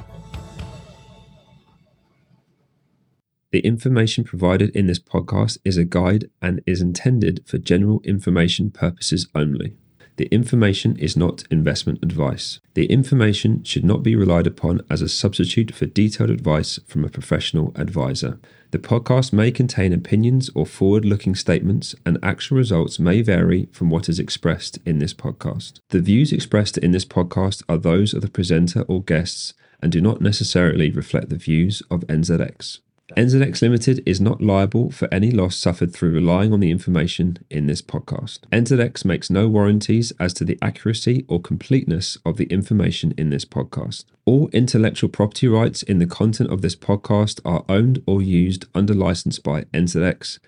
The 3.54 3.60
information 3.60 4.24
provided 4.24 4.70
in 4.70 4.88
this 4.88 4.98
podcast 4.98 5.58
is 5.64 5.76
a 5.76 5.84
guide 5.84 6.28
and 6.42 6.60
is 6.66 6.80
intended 6.80 7.44
for 7.46 7.56
general 7.56 8.00
information 8.02 8.72
purposes 8.72 9.28
only. 9.32 9.76
The 10.16 10.26
information 10.34 10.96
is 10.96 11.16
not 11.16 11.44
investment 11.52 12.00
advice. 12.02 12.58
The 12.74 12.86
information 12.86 13.62
should 13.62 13.84
not 13.84 14.02
be 14.02 14.16
relied 14.16 14.48
upon 14.48 14.80
as 14.90 15.02
a 15.02 15.08
substitute 15.08 15.72
for 15.72 15.86
detailed 15.86 16.30
advice 16.30 16.80
from 16.88 17.04
a 17.04 17.08
professional 17.08 17.70
advisor. 17.76 18.40
The 18.72 18.80
podcast 18.80 19.32
may 19.32 19.52
contain 19.52 19.92
opinions 19.92 20.50
or 20.56 20.66
forward 20.66 21.04
looking 21.04 21.36
statements, 21.36 21.94
and 22.04 22.18
actual 22.24 22.56
results 22.56 22.98
may 22.98 23.22
vary 23.22 23.68
from 23.70 23.88
what 23.88 24.08
is 24.08 24.18
expressed 24.18 24.80
in 24.84 24.98
this 24.98 25.14
podcast. 25.14 25.78
The 25.90 26.00
views 26.00 26.32
expressed 26.32 26.76
in 26.76 26.90
this 26.90 27.04
podcast 27.04 27.62
are 27.68 27.78
those 27.78 28.14
of 28.14 28.22
the 28.22 28.28
presenter 28.28 28.82
or 28.88 29.00
guests 29.00 29.54
and 29.80 29.92
do 29.92 30.00
not 30.00 30.20
necessarily 30.20 30.90
reflect 30.90 31.28
the 31.28 31.36
views 31.36 31.82
of 31.88 32.00
NZX. 32.08 32.80
NZX 33.12 33.60
Limited 33.60 34.02
is 34.06 34.18
not 34.18 34.40
liable 34.40 34.90
for 34.90 35.12
any 35.12 35.30
loss 35.30 35.56
suffered 35.56 35.92
through 35.92 36.12
relying 36.12 36.54
on 36.54 36.60
the 36.60 36.70
information 36.70 37.36
in 37.50 37.66
this 37.66 37.82
podcast. 37.82 38.38
NZX 38.50 39.04
makes 39.04 39.28
no 39.28 39.46
warranties 39.46 40.12
as 40.18 40.32
to 40.34 40.44
the 40.44 40.58
accuracy 40.62 41.26
or 41.28 41.38
completeness 41.38 42.16
of 42.24 42.38
the 42.38 42.46
information 42.46 43.12
in 43.18 43.28
this 43.28 43.44
podcast. 43.44 44.04
All 44.24 44.48
intellectual 44.54 45.10
property 45.10 45.46
rights 45.46 45.82
in 45.82 45.98
the 45.98 46.06
content 46.06 46.50
of 46.50 46.62
this 46.62 46.74
podcast 46.74 47.40
are 47.44 47.66
owned 47.68 48.02
or 48.06 48.22
used 48.22 48.64
under 48.74 48.94
license 48.94 49.38
by 49.38 49.64
NZX, 49.64 50.38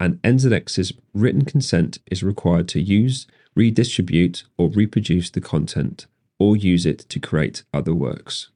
and 0.00 0.14
NZX's 0.22 0.94
written 1.12 1.44
consent 1.44 1.98
is 2.10 2.22
required 2.22 2.68
to 2.68 2.80
use, 2.80 3.26
redistribute, 3.54 4.44
or 4.56 4.70
reproduce 4.70 5.28
the 5.28 5.42
content 5.42 6.06
or 6.38 6.56
use 6.56 6.86
it 6.86 7.00
to 7.10 7.20
create 7.20 7.64
other 7.74 7.92
works. 7.92 8.48